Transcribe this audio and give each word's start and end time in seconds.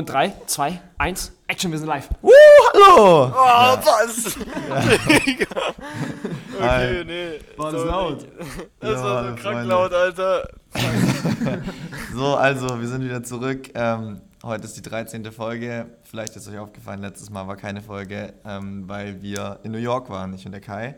Und 0.00 0.06
3, 0.08 0.32
2, 0.46 0.80
1, 0.96 1.32
Action, 1.46 1.70
wir 1.70 1.78
sind 1.78 1.88
live. 1.88 2.08
Uh, 2.22 2.30
hallo! 2.72 3.26
Oh, 3.26 3.76
was? 3.84 4.34
okay, 6.58 7.04
nee. 7.04 7.38
War 7.58 7.70
das 7.70 7.84
laut? 7.84 8.26
Das 8.80 8.92
Ja, 8.92 9.04
war 9.04 9.24
so 9.24 9.36
Freunde. 9.36 9.42
krank 9.42 9.68
laut, 9.68 9.92
Alter. 9.92 10.48
So, 12.14 12.34
also, 12.34 12.80
wir 12.80 12.88
sind 12.88 13.04
wieder 13.04 13.22
zurück. 13.22 13.68
Ähm, 13.74 14.22
heute 14.42 14.64
ist 14.64 14.78
die 14.78 14.80
13. 14.80 15.30
Folge. 15.32 15.84
Vielleicht 16.04 16.34
ist 16.34 16.48
euch 16.48 16.58
aufgefallen, 16.58 17.02
letztes 17.02 17.28
Mal 17.28 17.46
war 17.46 17.56
keine 17.56 17.82
Folge, 17.82 18.32
ähm, 18.46 18.88
weil 18.88 19.20
wir 19.20 19.60
in 19.64 19.72
New 19.72 19.76
York 19.76 20.08
waren, 20.08 20.32
ich 20.32 20.46
und 20.46 20.52
der 20.52 20.62
Kai. 20.62 20.96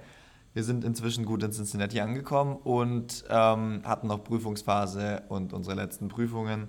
Wir 0.55 0.63
sind 0.63 0.85
inzwischen 0.85 1.25
gut 1.25 1.43
in 1.43 1.51
Cincinnati 1.51 1.99
angekommen 2.01 2.55
und 2.55 3.25
ähm, 3.29 3.83
hatten 3.85 4.07
noch 4.07 4.23
Prüfungsphase 4.23 5.25
und 5.29 5.53
unsere 5.53 5.75
letzten 5.75 6.07
Prüfungen 6.07 6.69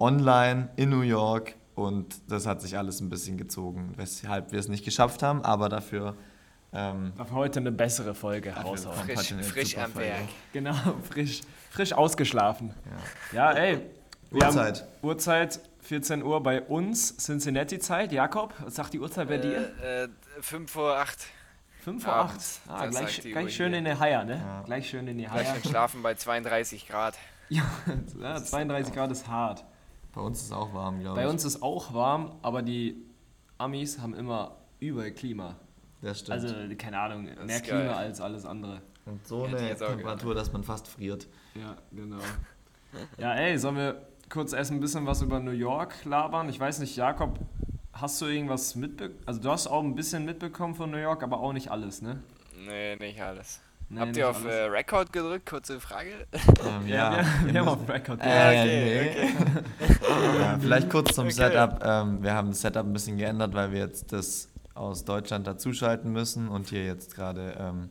online 0.00 0.70
in 0.76 0.90
New 0.90 1.02
York. 1.02 1.54
Und 1.78 2.16
das 2.28 2.44
hat 2.46 2.60
sich 2.60 2.76
alles 2.76 3.00
ein 3.00 3.08
bisschen 3.08 3.36
gezogen, 3.38 3.92
weshalb 3.96 4.50
wir 4.50 4.58
es 4.58 4.66
nicht 4.68 4.84
geschafft 4.84 5.22
haben, 5.22 5.44
aber 5.44 5.68
dafür. 5.68 6.16
Ähm, 6.72 7.12
heute 7.32 7.60
eine 7.60 7.70
bessere 7.72 8.14
Folge 8.14 8.52
raushauen. 8.54 8.94
Frisch- 9.08 9.32
frisch 9.46 9.78
am. 9.78 9.94
Werk. 9.94 10.28
Genau, 10.52 10.74
frisch, 11.10 11.40
frisch 11.70 11.92
ausgeschlafen. 11.92 12.74
Ja, 13.32 13.52
ey. 13.52 13.80
wir 14.30 14.42
Uhrzeit. 14.44 14.80
Haben 14.82 14.88
Uhrzeit 15.02 15.60
14 15.82 16.22
Uhr 16.22 16.42
bei 16.42 16.60
uns, 16.62 17.16
Cincinnati-Zeit. 17.16 18.12
Jakob, 18.12 18.52
was 18.62 18.74
sagt 18.74 18.92
die 18.92 18.98
Uhrzeit 19.00 19.28
bei 19.28 19.38
dir? 19.38 19.70
Äh, 19.82 20.02
äh, 20.04 20.08
5 20.40 20.70
vor 20.70 20.96
8. 20.98 21.16
5 21.84 22.02
vor 22.04 22.12
8. 22.12 22.30
abends, 22.30 22.60
Ah, 22.66 22.86
gleich, 22.86 23.20
gleich 23.22 23.44
Uhr 23.44 23.50
schön 23.50 23.68
hier. 23.70 23.78
in 23.78 23.84
die 23.86 23.94
Haier, 23.94 24.24
ne? 24.24 24.34
Ja. 24.36 24.62
Gleich 24.62 24.90
schön 24.90 25.06
in 25.06 25.16
die 25.16 25.24
Gleich 25.24 25.46
Haier. 25.48 25.60
schon 25.62 25.70
schlafen 25.70 26.02
bei 26.02 26.14
32 26.14 26.88
Grad. 26.88 27.14
Ja, 27.50 27.62
ja, 28.20 28.36
32 28.44 28.92
Grad 28.92 29.10
ist 29.10 29.26
hart. 29.28 29.64
Bei 30.14 30.20
uns 30.20 30.38
ist 30.38 30.46
es 30.46 30.52
auch 30.52 30.72
warm, 30.74 31.00
glaube 31.00 31.18
ich. 31.18 31.24
Bei 31.24 31.30
uns 31.30 31.44
ist 31.44 31.62
auch 31.62 31.92
warm, 31.94 32.32
aber 32.42 32.62
die 32.62 32.96
Amis 33.58 33.98
haben 33.98 34.14
immer 34.14 34.56
überall 34.80 35.12
Klima. 35.12 35.56
Das 36.02 36.20
stimmt. 36.20 36.32
Also, 36.32 36.54
keine 36.76 36.98
Ahnung, 36.98 37.24
mehr 37.24 37.44
ist 37.44 37.64
Klima 37.64 37.78
geil. 37.80 37.94
als 37.94 38.20
alles 38.20 38.44
andere. 38.46 38.82
Und 39.04 39.26
so 39.26 39.46
ich 39.46 39.56
eine 39.56 39.74
Temperatur, 39.74 40.34
dass 40.34 40.52
man 40.52 40.62
fast 40.64 40.86
friert. 40.86 41.26
Ja, 41.54 41.76
genau. 41.92 42.18
Ja, 43.18 43.34
ey, 43.34 43.58
sollen 43.58 43.76
wir 43.76 44.08
kurz 44.30 44.54
erst 44.54 44.70
ein 44.70 44.80
bisschen 44.80 45.04
was 45.04 45.20
über 45.20 45.40
New 45.40 45.50
York 45.50 46.06
labern? 46.06 46.48
Ich 46.48 46.58
weiß 46.58 46.78
nicht, 46.78 46.96
Jakob, 46.96 47.38
hast 47.92 48.18
du 48.22 48.24
irgendwas 48.26 48.74
mitbekommen? 48.76 49.18
Also, 49.26 49.42
du 49.42 49.50
hast 49.50 49.66
auch 49.66 49.82
ein 49.82 49.94
bisschen 49.94 50.24
mitbekommen 50.24 50.74
von 50.74 50.90
New 50.90 50.96
York, 50.96 51.22
aber 51.22 51.38
auch 51.40 51.52
nicht 51.52 51.70
alles, 51.70 52.00
ne? 52.00 52.22
Nee, 52.66 52.96
nicht 52.96 53.20
alles. 53.20 53.60
Nee, 53.90 54.00
Habt 54.00 54.16
ihr 54.18 54.28
auf 54.28 54.44
alles. 54.44 54.54
äh, 54.54 54.62
Record 54.64 55.12
gedrückt? 55.12 55.46
Kurze 55.48 55.80
Frage. 55.80 56.10
Ähm, 56.32 56.86
Ja, 56.86 57.12
wir, 57.16 57.46
wir 57.46 57.54
wir 57.54 57.60
haben 57.60 57.68
auf 57.68 57.88
Record. 57.88 58.20
Äh, 58.20 58.24
okay, 58.24 59.04
nee. 59.24 60.38
ja, 60.40 60.58
vielleicht 60.60 60.90
kurz 60.90 61.14
zum 61.14 61.24
Okay. 61.24 61.32
Setup. 61.34 61.80
Ähm, 61.82 62.22
wir 62.22 62.34
haben 62.34 62.48
das 62.48 62.60
Setup 62.60 62.84
ein 62.84 62.92
bisschen 62.92 63.16
geändert, 63.16 63.54
weil 63.54 63.72
wir 63.72 63.78
jetzt 63.80 64.12
das 64.12 64.50
aus 64.74 65.04
Deutschland 65.04 65.46
dazuschalten 65.46 66.12
müssen 66.12 66.48
und 66.48 66.68
hier 66.68 66.84
jetzt 66.84 67.14
gerade 67.14 67.56
ähm, 67.58 67.88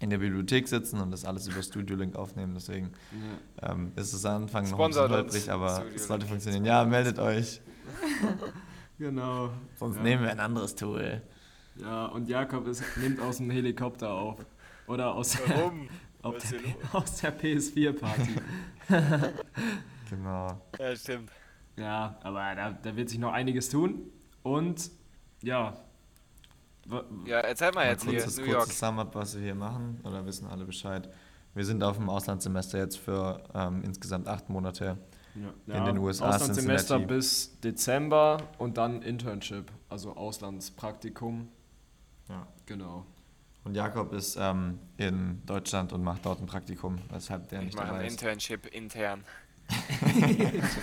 in 0.00 0.10
der 0.10 0.18
Bibliothek 0.18 0.68
sitzen 0.68 1.00
und 1.00 1.10
das 1.10 1.24
alles 1.24 1.46
über 1.48 1.62
Studio 1.62 1.96
Link 1.96 2.14
aufnehmen. 2.14 2.52
Deswegen 2.54 2.90
Ja. 3.62 3.70
ähm, 3.72 3.92
ist 3.96 4.12
es 4.12 4.26
am 4.26 4.42
Anfang 4.42 4.68
noch 4.70 4.78
ein 4.80 4.88
bisschen 4.90 5.08
holprig, 5.10 5.50
aber 5.50 5.82
es 5.94 6.06
sollte 6.08 6.26
funktionieren. 6.26 6.64
Ja, 6.66 6.84
meldet 6.84 7.18
euch. 7.18 7.60
Genau. 8.98 9.50
Sonst 9.76 9.96
Ja. 9.96 10.02
nehmen 10.02 10.22
wir 10.22 10.30
ein 10.30 10.38
anderes 10.40 10.74
Tool. 10.76 11.22
Ja, 11.76 12.06
und 12.06 12.28
Jakob 12.28 12.66
ist, 12.68 12.84
nimmt 12.98 13.18
aus 13.20 13.38
dem 13.38 13.50
Helikopter 13.50 14.10
auf. 14.10 14.36
Oder 14.92 15.14
aus, 15.14 15.38
Warum? 15.48 15.88
der, 16.22 16.40
hier 16.60 16.74
aus 16.92 17.16
der 17.16 17.38
PS4-Party. 17.38 18.34
Genau. 20.10 20.60
Ja, 20.78 20.94
stimmt. 20.94 21.30
ja, 21.78 22.18
aber 22.22 22.54
da, 22.54 22.72
da 22.72 22.94
wird 22.94 23.08
sich 23.08 23.18
noch 23.18 23.32
einiges 23.32 23.70
tun. 23.70 24.12
Und 24.42 24.90
ja. 25.42 25.72
Ja, 27.24 27.38
erzähl 27.38 27.68
mal 27.68 27.86
Mal 27.86 27.86
jetzt 27.92 28.04
hier, 28.04 28.18
kurzes, 28.18 28.36
New 28.36 28.44
York. 28.44 28.58
kurzes 28.64 28.78
Sum-Up, 28.78 29.14
was 29.14 29.34
wir 29.36 29.42
hier 29.42 29.54
machen, 29.54 29.98
oder 30.04 30.26
wissen 30.26 30.46
alle 30.48 30.66
Bescheid. 30.66 31.08
Wir 31.54 31.64
sind 31.64 31.82
auf 31.82 31.96
dem 31.96 32.10
Auslandssemester 32.10 32.76
jetzt 32.76 32.98
für 32.98 33.42
ähm, 33.54 33.82
insgesamt 33.84 34.28
acht 34.28 34.50
Monate. 34.50 34.98
Ja, 35.66 35.78
In 35.78 35.84
den 35.86 35.96
USA, 35.96 36.28
Auslandssemester 36.28 36.96
Cincinnati. 36.98 37.14
bis 37.14 37.58
Dezember 37.60 38.36
und 38.58 38.76
dann 38.76 39.00
Internship, 39.00 39.72
also 39.88 40.14
Auslandspraktikum. 40.14 41.48
Ja. 42.28 42.46
Genau. 42.66 43.06
Und 43.64 43.74
Jakob 43.76 44.12
ist 44.12 44.36
ähm, 44.40 44.78
in 44.96 45.40
Deutschland 45.46 45.92
und 45.92 46.02
macht 46.02 46.26
dort 46.26 46.40
ein 46.40 46.46
Praktikum, 46.46 46.98
weshalb 47.10 47.48
der 47.48 47.60
Ich 47.60 47.66
nicht 47.66 47.76
mache 47.76 47.86
dabei 47.88 47.98
ein 48.00 48.06
ist. 48.06 48.20
Internship 48.20 48.66
intern. 48.66 49.24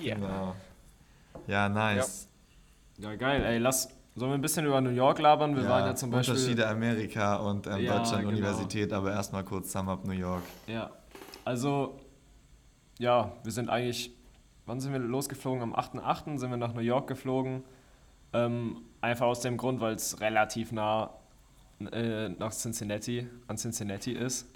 Ja. 0.00 0.16
Genau. 0.16 0.54
Ja, 1.46 1.68
nice. 1.68 2.28
Ja, 2.98 3.14
geil. 3.14 3.44
Ey, 3.44 3.58
lass. 3.58 3.88
Sollen 4.16 4.30
wir 4.32 4.34
ein 4.38 4.40
bisschen 4.40 4.64
über 4.66 4.80
New 4.80 4.90
York 4.90 5.18
labern? 5.18 5.56
Wir 5.56 5.68
waren 5.68 5.86
ja 5.86 5.94
zum 5.94 6.10
Beispiel. 6.10 6.34
Unterschiede 6.34 6.68
Amerika 6.68 7.36
und 7.36 7.66
ähm, 7.66 7.78
Ja, 7.80 7.98
Deutschland 7.98 8.22
genau. 8.22 8.32
Universität, 8.32 8.92
aber 8.92 9.12
erstmal 9.12 9.44
kurz 9.44 9.72
Sum 9.72 9.88
Up 9.88 10.04
New 10.04 10.12
York. 10.12 10.42
Ja. 10.66 10.90
Also, 11.44 11.98
ja, 12.98 13.32
wir 13.42 13.52
sind 13.52 13.68
eigentlich. 13.70 14.12
Wann 14.66 14.80
sind 14.80 14.92
wir 14.92 14.98
losgeflogen? 14.98 15.62
Am 15.62 15.74
8.8. 15.74 16.38
sind 16.38 16.50
wir 16.50 16.56
nach 16.56 16.72
New 16.74 16.80
York 16.80 17.06
geflogen. 17.06 17.64
Ähm, 18.32 18.78
einfach 19.04 19.26
aus 19.26 19.40
dem 19.40 19.56
Grund, 19.56 19.80
weil 19.80 19.94
es 19.94 20.20
relativ 20.20 20.72
nah 20.72 21.10
äh, 21.92 22.28
nach 22.30 22.52
Cincinnati, 22.52 23.26
an 23.46 23.56
Cincinnati 23.56 24.12
ist. 24.12 24.46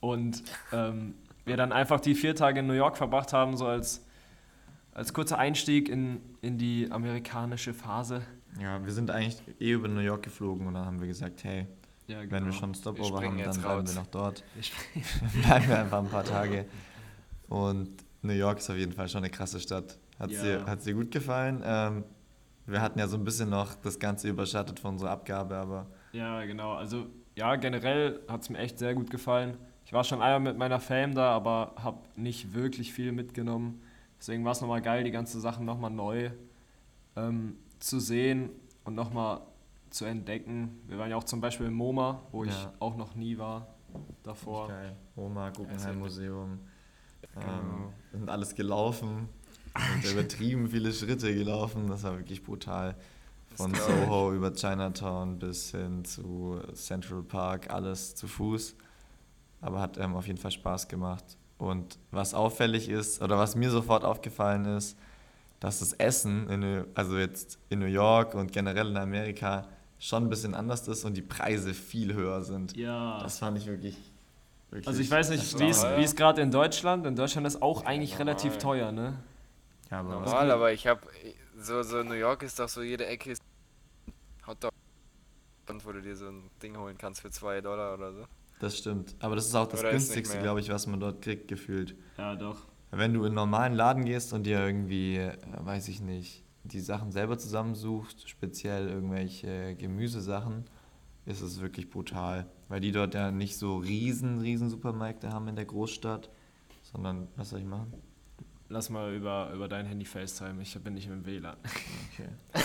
Und 0.00 0.42
ähm, 0.72 1.14
wir 1.44 1.56
dann 1.56 1.72
einfach 1.72 2.00
die 2.00 2.14
vier 2.14 2.34
Tage 2.36 2.60
in 2.60 2.66
New 2.66 2.74
York 2.74 2.96
verbracht 2.96 3.32
haben, 3.32 3.56
so 3.56 3.66
als, 3.66 4.04
als 4.92 5.12
kurzer 5.12 5.38
Einstieg 5.38 5.88
in, 5.88 6.20
in 6.42 6.58
die 6.58 6.88
amerikanische 6.90 7.74
Phase. 7.74 8.22
Ja, 8.60 8.84
wir 8.84 8.92
sind 8.92 9.10
eigentlich 9.10 9.40
eh 9.60 9.72
über 9.72 9.88
New 9.88 10.00
York 10.00 10.22
geflogen 10.22 10.66
und 10.66 10.74
dann 10.74 10.84
haben 10.86 11.00
wir 11.00 11.06
gesagt, 11.06 11.44
hey, 11.44 11.66
Ja, 12.06 12.18
wenn 12.30 12.44
wir 12.46 12.52
schon 12.52 12.74
Stopover 12.74 13.22
haben, 13.22 13.38
dann 13.38 13.52
bleiben 13.60 13.64
raus. 13.80 13.94
wir 13.94 14.00
noch 14.00 14.06
dort. 14.08 14.42
Bleiben 15.42 15.68
wir 15.68 15.78
einfach 15.80 15.98
ein 15.98 16.08
paar 16.08 16.24
Tage. 16.24 16.64
Und 17.48 17.90
New 18.22 18.32
York 18.32 18.58
ist 18.58 18.70
auf 18.70 18.76
jeden 18.76 18.92
Fall 18.92 19.08
schon 19.08 19.18
eine 19.18 19.30
krasse 19.30 19.60
Stadt. 19.60 19.96
Hat 20.18 20.30
Ja. 20.30 20.74
dir 20.76 20.94
gut 20.94 21.10
gefallen? 21.10 21.62
Ähm, 21.64 22.04
wir 22.68 22.80
hatten 22.80 22.98
ja 22.98 23.06
so 23.08 23.16
ein 23.16 23.24
bisschen 23.24 23.50
noch 23.50 23.74
das 23.76 23.98
Ganze 23.98 24.28
überschattet 24.28 24.78
von 24.80 24.92
unserer 24.92 25.10
Abgabe, 25.10 25.56
aber 25.56 25.86
Ja, 26.12 26.44
genau. 26.44 26.74
Also 26.74 27.06
ja, 27.34 27.56
generell 27.56 28.20
hat 28.28 28.42
es 28.42 28.50
mir 28.50 28.58
echt 28.58 28.78
sehr 28.78 28.94
gut 28.94 29.10
gefallen. 29.10 29.56
Ich 29.84 29.92
war 29.92 30.04
schon 30.04 30.20
einmal 30.20 30.40
mit 30.52 30.58
meiner 30.58 30.80
Fam 30.80 31.14
da, 31.14 31.30
aber 31.30 31.72
habe 31.82 31.98
nicht 32.16 32.52
wirklich 32.54 32.92
viel 32.92 33.12
mitgenommen. 33.12 33.80
Deswegen 34.18 34.44
war 34.44 34.52
es 34.52 34.60
nochmal 34.60 34.82
geil, 34.82 35.04
die 35.04 35.10
ganzen 35.10 35.40
Sachen 35.40 35.64
nochmal 35.64 35.90
neu 35.90 36.30
ähm, 37.16 37.56
zu 37.78 38.00
sehen 38.00 38.50
und 38.84 38.94
nochmal 38.94 39.40
zu 39.90 40.04
entdecken. 40.04 40.80
Wir 40.86 40.98
waren 40.98 41.10
ja 41.10 41.16
auch 41.16 41.24
zum 41.24 41.40
Beispiel 41.40 41.66
im 41.66 41.74
MoMA, 41.74 42.20
wo 42.32 42.44
ich 42.44 42.50
Ja. 42.50 42.72
auch 42.80 42.96
noch 42.96 43.14
nie 43.14 43.38
war 43.38 43.68
davor. 44.22 44.68
geil. 44.68 44.94
Oma, 45.16 45.50
Guggenheim 45.50 45.98
Museum. 46.00 46.58
Ähm, 47.36 47.40
Genau. 47.40 47.92
wir 48.10 48.18
sind 48.20 48.28
alles 48.30 48.54
gelaufen. 48.54 49.28
Wir 49.74 50.08
sind 50.08 50.18
übertrieben 50.18 50.68
viele 50.68 50.92
Schritte 50.92 51.34
gelaufen. 51.34 51.88
Das 51.88 52.02
war 52.02 52.16
wirklich 52.16 52.42
brutal. 52.42 52.94
Von. 53.56 53.74
Soho 53.74 54.32
über 54.32 54.52
Chinatown 54.52 55.38
bis 55.38 55.72
hin 55.72 56.04
zu 56.04 56.60
Central 56.74 57.22
Park, 57.22 57.70
alles 57.70 58.14
zu 58.14 58.28
Fuß. 58.28 58.76
Aber 59.60 59.80
hat 59.80 59.98
ähm, 59.98 60.14
auf 60.14 60.26
jeden 60.26 60.38
Fall 60.38 60.52
Spaß 60.52 60.86
gemacht. 60.86 61.24
Und 61.58 61.98
was 62.12 62.34
auffällig 62.34 62.88
ist, 62.88 63.20
oder 63.20 63.36
was 63.36 63.56
mir 63.56 63.70
sofort 63.70 64.04
aufgefallen 64.04 64.64
ist, 64.64 64.96
dass 65.58 65.80
das 65.80 65.92
Essen, 65.94 66.48
in, 66.48 66.60
New- 66.60 66.84
also 66.94 67.18
jetzt 67.18 67.58
in 67.68 67.80
New 67.80 67.86
York 67.86 68.34
und 68.34 68.52
generell 68.52 68.88
in 68.90 68.96
Amerika, 68.96 69.66
schon 69.98 70.24
ein 70.24 70.28
bisschen 70.28 70.54
anders 70.54 70.86
ist 70.86 71.04
und 71.04 71.16
die 71.16 71.22
Preise 71.22 71.74
viel 71.74 72.14
höher 72.14 72.42
sind. 72.42 72.76
Ja. 72.76 73.18
Das 73.20 73.40
fand 73.40 73.58
ich 73.58 73.66
wirklich. 73.66 73.96
wirklich 74.70 74.86
also 74.86 75.00
ich 75.00 75.10
weiß 75.10 75.30
nicht, 75.30 75.58
wie 75.58 75.68
es 75.68 75.80
teuer. 75.80 75.98
wie 75.98 76.04
es 76.04 76.14
gerade 76.14 76.42
in 76.42 76.52
Deutschland, 76.52 77.04
in 77.04 77.16
Deutschland 77.16 77.44
ist 77.48 77.60
auch 77.60 77.84
eigentlich 77.84 78.12
normal. 78.12 78.28
relativ 78.28 78.58
teuer, 78.58 78.92
ne? 78.92 79.14
Ja, 79.90 80.00
aber 80.00 80.10
Normal, 80.10 80.50
aber 80.50 80.72
ich 80.72 80.86
hab. 80.86 81.06
So, 81.56 81.82
so 81.82 82.02
New 82.02 82.14
York 82.14 82.42
ist 82.42 82.58
doch 82.58 82.68
so, 82.68 82.82
jede 82.82 83.06
Ecke 83.06 83.32
ist. 83.32 83.42
Hotdog. 84.46 84.72
Und 85.68 85.84
wo 85.84 85.92
du 85.92 86.00
dir 86.00 86.16
so 86.16 86.28
ein 86.28 86.50
Ding 86.62 86.76
holen 86.78 86.96
kannst 86.96 87.20
für 87.20 87.30
2 87.30 87.60
Dollar 87.60 87.94
oder 87.94 88.12
so. 88.12 88.24
das 88.60 88.78
stimmt. 88.78 89.14
Aber 89.20 89.36
das 89.36 89.46
ist 89.46 89.54
auch 89.54 89.66
das 89.66 89.80
Oder 89.80 89.90
günstigste, 89.90 90.38
glaube 90.40 90.60
ich, 90.60 90.70
was 90.70 90.86
man 90.86 91.00
dort 91.00 91.20
kriegt, 91.22 91.48
gefühlt. 91.48 91.94
Ja, 92.16 92.34
doch. 92.36 92.66
Wenn 92.90 93.12
du 93.12 93.20
in 93.20 93.26
einen 93.26 93.34
normalen 93.34 93.74
Laden 93.74 94.04
gehst 94.04 94.32
und 94.32 94.44
dir 94.44 94.64
irgendwie, 94.64 95.16
äh, 95.18 95.36
weiß 95.58 95.88
ich 95.88 96.00
nicht, 96.00 96.42
die 96.64 96.80
Sachen 96.80 97.12
selber 97.12 97.36
zusammensuchst, 97.38 98.28
speziell 98.28 98.88
irgendwelche 98.88 99.74
Gemüsesachen, 99.76 100.64
ist 101.26 101.42
es 101.42 101.60
wirklich 101.60 101.90
brutal. 101.90 102.46
Weil 102.68 102.80
die 102.80 102.92
dort 102.92 103.14
ja 103.14 103.30
nicht 103.30 103.58
so 103.58 103.76
riesen, 103.76 104.40
riesen 104.40 104.70
Supermärkte 104.70 105.30
haben 105.30 105.48
in 105.48 105.56
der 105.56 105.66
Großstadt, 105.66 106.30
sondern, 106.82 107.28
was 107.36 107.50
soll 107.50 107.60
ich 107.60 107.66
machen? 107.66 107.92
Lass 108.70 108.90
mal 108.90 109.14
über, 109.14 109.50
über 109.54 109.66
dein 109.66 109.86
Handy 109.86 110.04
FaceTime, 110.04 110.60
ich 110.60 110.78
bin 110.82 110.92
nicht 110.94 111.06
im 111.06 111.24
WLAN. 111.24 111.56
Okay. 112.12 112.28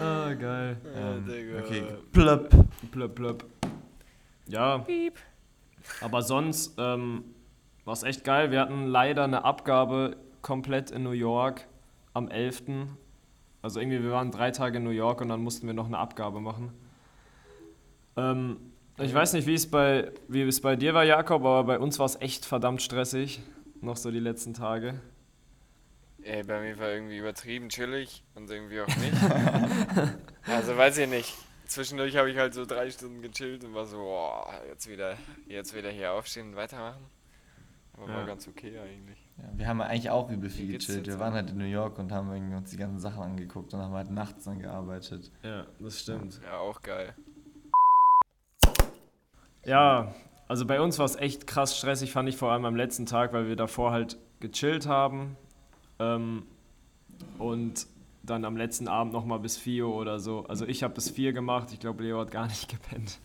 Ah, 0.00 0.32
geil. 0.34 0.76
Ähm, 0.94 1.26
Digga. 1.26 1.58
okay. 1.58 1.82
Plöpp. 2.12 2.50
Blöp, 2.92 3.14
blöp. 3.16 3.44
Ja. 4.46 4.86
Aber 6.00 6.22
sonst 6.22 6.74
ähm, 6.78 7.24
war 7.84 7.94
es 7.94 8.04
echt 8.04 8.22
geil. 8.22 8.52
Wir 8.52 8.60
hatten 8.60 8.86
leider 8.86 9.24
eine 9.24 9.44
Abgabe 9.44 10.16
komplett 10.40 10.92
in 10.92 11.02
New 11.02 11.10
York 11.10 11.66
am 12.14 12.28
11. 12.28 12.62
Also 13.60 13.80
irgendwie, 13.80 14.02
wir 14.02 14.12
waren 14.12 14.30
drei 14.30 14.52
Tage 14.52 14.78
in 14.78 14.84
New 14.84 14.90
York 14.90 15.20
und 15.20 15.28
dann 15.28 15.42
mussten 15.42 15.66
wir 15.66 15.74
noch 15.74 15.86
eine 15.86 15.98
Abgabe 15.98 16.40
machen. 16.40 16.72
Ähm, 18.16 18.56
ich 18.98 19.12
weiß 19.12 19.32
nicht, 19.32 19.46
wie 19.46 19.54
es, 19.54 19.68
bei, 19.68 20.12
wie 20.28 20.42
es 20.42 20.60
bei 20.60 20.76
dir 20.76 20.94
war, 20.94 21.04
Jakob, 21.04 21.42
aber 21.42 21.64
bei 21.64 21.78
uns 21.78 21.98
war 21.98 22.06
es 22.06 22.20
echt 22.20 22.44
verdammt 22.44 22.82
stressig. 22.82 23.40
Noch 23.80 23.96
so 23.96 24.10
die 24.10 24.20
letzten 24.20 24.54
Tage. 24.54 25.00
Ey, 26.22 26.42
bei 26.42 26.60
mir 26.60 26.78
war 26.78 26.88
irgendwie 26.90 27.18
übertrieben 27.18 27.68
chillig 27.68 28.24
und 28.34 28.50
irgendwie 28.50 28.80
auch 28.80 28.86
nicht. 28.88 29.12
also 30.46 30.76
weiß 30.76 30.98
ich 30.98 31.08
nicht. 31.08 31.34
Zwischendurch 31.66 32.16
habe 32.16 32.30
ich 32.30 32.38
halt 32.38 32.54
so 32.54 32.64
drei 32.64 32.90
Stunden 32.90 33.22
gechillt 33.22 33.62
und 33.62 33.74
war 33.74 33.86
so, 33.86 33.98
boah, 33.98 34.50
jetzt 34.68 34.88
wieder, 34.88 35.16
jetzt 35.46 35.74
wieder 35.76 35.90
hier 35.90 36.12
aufstehen 36.12 36.48
und 36.50 36.56
weitermachen. 36.56 37.04
Aber 37.92 38.08
war 38.08 38.20
Ja. 38.20 38.26
ganz 38.26 38.48
okay 38.48 38.78
eigentlich. 38.78 39.18
Ja, 39.36 39.44
wir 39.54 39.68
haben 39.68 39.80
eigentlich 39.80 40.10
auch 40.10 40.30
übel 40.30 40.50
viel 40.50 40.72
gechillt. 40.72 41.06
Wir 41.06 41.18
waren 41.20 41.34
halt 41.34 41.50
in 41.50 41.58
New 41.58 41.64
York 41.64 41.98
und 41.98 42.10
haben 42.10 42.32
irgendwie 42.32 42.56
uns 42.56 42.70
die 42.70 42.76
ganzen 42.76 42.98
Sachen 42.98 43.22
angeguckt 43.22 43.72
und 43.74 43.80
haben 43.80 43.92
halt 43.94 44.10
nachts 44.10 44.44
dann 44.44 44.58
gearbeitet. 44.58 45.30
Ja, 45.42 45.66
das 45.78 46.00
stimmt. 46.00 46.40
Ja, 46.42 46.58
auch 46.58 46.80
geil. 46.82 47.14
Ja, 49.64 50.14
also 50.48 50.66
bei 50.66 50.80
uns 50.80 50.98
war 50.98 51.04
es 51.04 51.16
echt 51.16 51.46
krass 51.46 51.76
stressig, 51.76 52.10
fand 52.10 52.28
ich 52.28 52.36
vor 52.36 52.50
allem 52.50 52.64
am 52.64 52.74
letzten 52.74 53.06
Tag, 53.06 53.32
weil 53.32 53.48
wir 53.48 53.56
davor 53.56 53.92
halt 53.92 54.18
gechillt 54.40 54.86
haben 54.86 55.36
ähm, 55.98 56.44
und 57.38 57.86
dann 58.22 58.44
am 58.44 58.56
letzten 58.56 58.88
Abend 58.88 59.12
nochmal 59.12 59.40
bis 59.40 59.56
4 59.58 59.86
Uhr 59.86 59.94
oder 59.94 60.20
so. 60.20 60.44
Also 60.46 60.66
ich 60.66 60.82
habe 60.82 60.94
bis 60.94 61.10
4 61.10 61.32
gemacht, 61.32 61.68
ich 61.72 61.80
glaube 61.80 62.02
Leo 62.02 62.20
hat 62.20 62.30
gar 62.30 62.46
nicht 62.46 62.68
gepennt. 62.70 63.20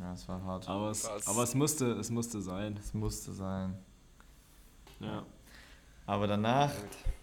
Ja, 0.00 0.12
es 0.12 0.28
war 0.28 0.42
hart. 0.44 0.68
Aber 0.68 0.90
es, 0.90 1.06
aber 1.26 1.42
es, 1.42 1.54
musste, 1.54 1.92
es 1.92 2.10
musste 2.10 2.40
sein. 2.40 2.78
Es 2.78 2.94
musste 2.94 3.32
sein. 3.32 3.74
Ja. 5.00 5.24
Aber 6.06 6.26
danach, 6.26 6.72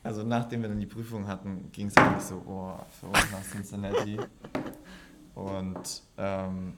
also 0.03 0.23
nachdem 0.23 0.61
wir 0.61 0.69
dann 0.69 0.79
die 0.79 0.85
Prüfung 0.85 1.27
hatten, 1.27 1.71
ging 1.71 1.87
es 1.87 1.97
eigentlich 1.97 2.23
so, 2.23 2.41
oh, 2.45 2.73
für 2.99 3.07
uns 3.07 3.31
nach 3.31 3.43
Cincinnati. 3.43 4.19
Und 5.35 6.03
ähm, 6.17 6.77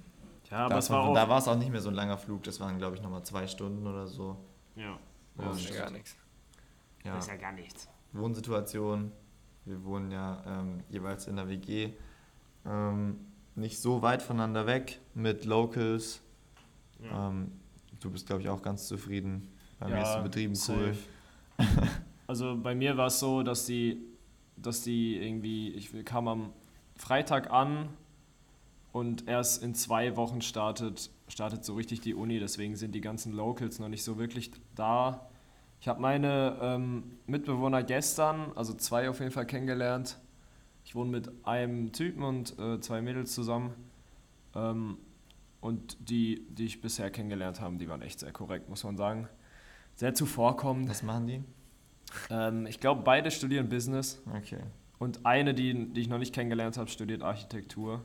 Ja, 0.51 0.65
aber 0.65 0.75
das 0.75 0.85
es 0.85 0.91
war 0.91 1.01
auch. 1.03 1.13
da 1.13 1.29
war 1.29 1.37
es 1.37 1.47
auch 1.47 1.55
nicht 1.57 1.71
mehr 1.71 1.81
so 1.81 1.89
ein 1.89 1.95
langer 1.95 2.17
Flug, 2.17 2.43
das 2.43 2.59
waren 2.59 2.77
glaube 2.77 2.95
ich 2.95 3.01
nochmal 3.01 3.23
zwei 3.23 3.47
Stunden 3.47 3.85
oder 3.87 4.07
so. 4.07 4.37
ja. 4.75 4.97
Ja, 5.37 5.45
Das 5.45 5.57
ist 5.61 5.69
ja 5.69 5.81
gar 5.83 5.91
nichts. 5.91 6.17
Ja. 7.05 7.15
Das 7.15 7.25
ist 7.25 7.31
ja 7.31 7.37
gar 7.37 7.51
nichts. 7.53 7.87
Wohnsituation. 8.11 9.11
Wir 9.63 9.83
wohnen 9.85 10.11
ja 10.11 10.43
ähm, 10.45 10.83
jeweils 10.89 11.27
in 11.27 11.37
der 11.37 11.47
WG. 11.47 11.93
Ähm, 12.65 13.19
nicht 13.55 13.79
so 13.79 14.01
weit 14.01 14.21
voneinander 14.21 14.65
weg 14.67 14.99
mit 15.13 15.45
Locals. 15.45 16.21
Ja. 17.01 17.29
Ähm, 17.29 17.51
du 18.01 18.11
bist, 18.11 18.27
glaube 18.27 18.41
ich, 18.41 18.49
auch 18.49 18.61
ganz 18.61 18.87
zufrieden. 18.87 19.49
Bei 19.79 19.87
mir 19.87 19.95
Ja, 19.97 20.03
ist 20.03 20.13
der 20.15 20.21
Betrieben 20.23 20.53
cool. 20.67 20.97
Also 22.27 22.57
bei 22.61 22.75
mir 22.75 22.95
war 22.97 23.07
es 23.07 23.19
so, 23.19 23.41
dass 23.41 23.65
die, 23.65 24.01
dass 24.57 24.83
die 24.83 25.15
irgendwie, 25.17 25.69
ich 25.69 25.91
kam 26.05 26.27
am 26.27 26.53
Freitag 26.95 27.49
an 27.49 27.89
und 28.91 29.27
erst 29.27 29.63
in 29.63 29.75
zwei 29.75 30.15
Wochen 30.15 30.41
startet, 30.41 31.11
startet 31.27 31.63
so 31.63 31.75
richtig 31.75 32.01
die 32.01 32.13
Uni, 32.13 32.39
deswegen 32.39 32.75
sind 32.75 32.93
die 32.93 33.01
ganzen 33.01 33.33
Locals 33.33 33.79
noch 33.79 33.89
nicht 33.89 34.03
so 34.03 34.17
wirklich 34.17 34.51
da. 34.75 35.29
Ich 35.79 35.87
habe 35.87 36.01
meine 36.01 36.57
ähm, 36.61 37.03
Mitbewohner 37.27 37.83
gestern, 37.83 38.51
also 38.55 38.73
zwei 38.73 39.09
auf 39.09 39.19
jeden 39.19 39.31
Fall 39.31 39.45
kennengelernt. 39.45 40.17
Ich 40.83 40.95
wohne 40.95 41.11
mit 41.11 41.31
einem 41.45 41.91
Typen 41.91 42.23
und 42.23 42.57
äh, 42.59 42.79
zwei 42.81 43.01
Mädels 43.01 43.33
zusammen. 43.33 43.73
Ähm, 44.55 44.97
und 45.61 45.97
die, 46.09 46.47
die 46.49 46.65
ich 46.65 46.81
bisher 46.81 47.11
kennengelernt 47.11 47.61
habe, 47.61 47.77
die 47.77 47.87
waren 47.87 48.01
echt 48.01 48.19
sehr 48.19 48.31
korrekt, 48.31 48.69
muss 48.69 48.83
man 48.83 48.97
sagen. 48.97 49.27
Sehr 49.95 50.13
zuvorkommend. 50.13 50.89
Was 50.89 51.03
machen 51.03 51.27
die? 51.27 51.43
Ähm, 52.29 52.65
ich 52.65 52.79
glaube, 52.79 53.03
beide 53.03 53.29
studieren 53.29 53.69
Business. 53.69 54.21
Okay. 54.35 54.61
Und 54.97 55.25
eine, 55.25 55.53
die, 55.53 55.93
die 55.93 56.01
ich 56.01 56.09
noch 56.09 56.17
nicht 56.17 56.33
kennengelernt 56.33 56.77
habe, 56.77 56.89
studiert 56.89 57.21
Architektur. 57.21 58.03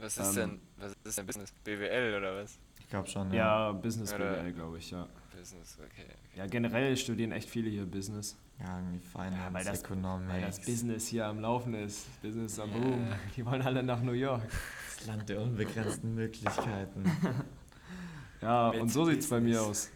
Was 0.00 0.16
ist 0.16 0.36
Ähm. 0.36 0.50
denn, 0.50 0.60
was 0.78 0.94
ist 1.04 1.18
denn 1.18 1.26
Business? 1.26 1.52
BWL 1.64 2.14
oder 2.18 2.42
was? 2.42 2.58
Ich 2.78 2.88
glaube 2.88 3.08
schon, 3.08 3.32
Ja, 3.32 3.68
ja. 3.68 3.72
Business 3.72 4.12
Oder- 4.14 4.32
BWL, 4.34 4.52
glaube 4.52 4.78
ich, 4.78 4.90
ja. 4.90 5.06
Business, 5.38 5.78
okay. 5.78 6.06
Ja, 6.34 6.46
generell 6.46 6.96
studieren 6.96 7.32
echt 7.32 7.48
viele 7.48 7.70
hier 7.70 7.86
Business. 7.86 8.36
Ja, 8.58 8.76
irgendwie 8.78 8.98
Finance, 8.98 9.36
Ja, 9.38 9.52
weil 9.52 9.64
das- 9.64 9.82
Economics. 9.82 10.32
Weil 10.32 10.40
das 10.42 10.60
Business 10.60 11.06
hier 11.06 11.26
am 11.26 11.40
Laufen 11.40 11.74
ist. 11.74 12.20
Business 12.22 12.58
am 12.58 12.70
Ja. 12.70 12.78
Boom. 12.78 13.06
Die 13.36 13.46
wollen 13.46 13.62
alle 13.62 13.82
nach 13.82 14.02
New 14.02 14.12
York. 14.12 14.42
Das 14.98 15.06
Land 15.06 15.28
der 15.28 15.40
unbegrenzten 15.40 16.14
Möglichkeiten. 16.14 17.04
Ja, 18.42 18.70
Mit 18.72 18.80
und 18.80 18.88
so 18.88 19.04
sieht 19.04 19.18
es 19.20 19.28
bei 19.28 19.38
mir 19.40 19.60
aus. 19.60 19.90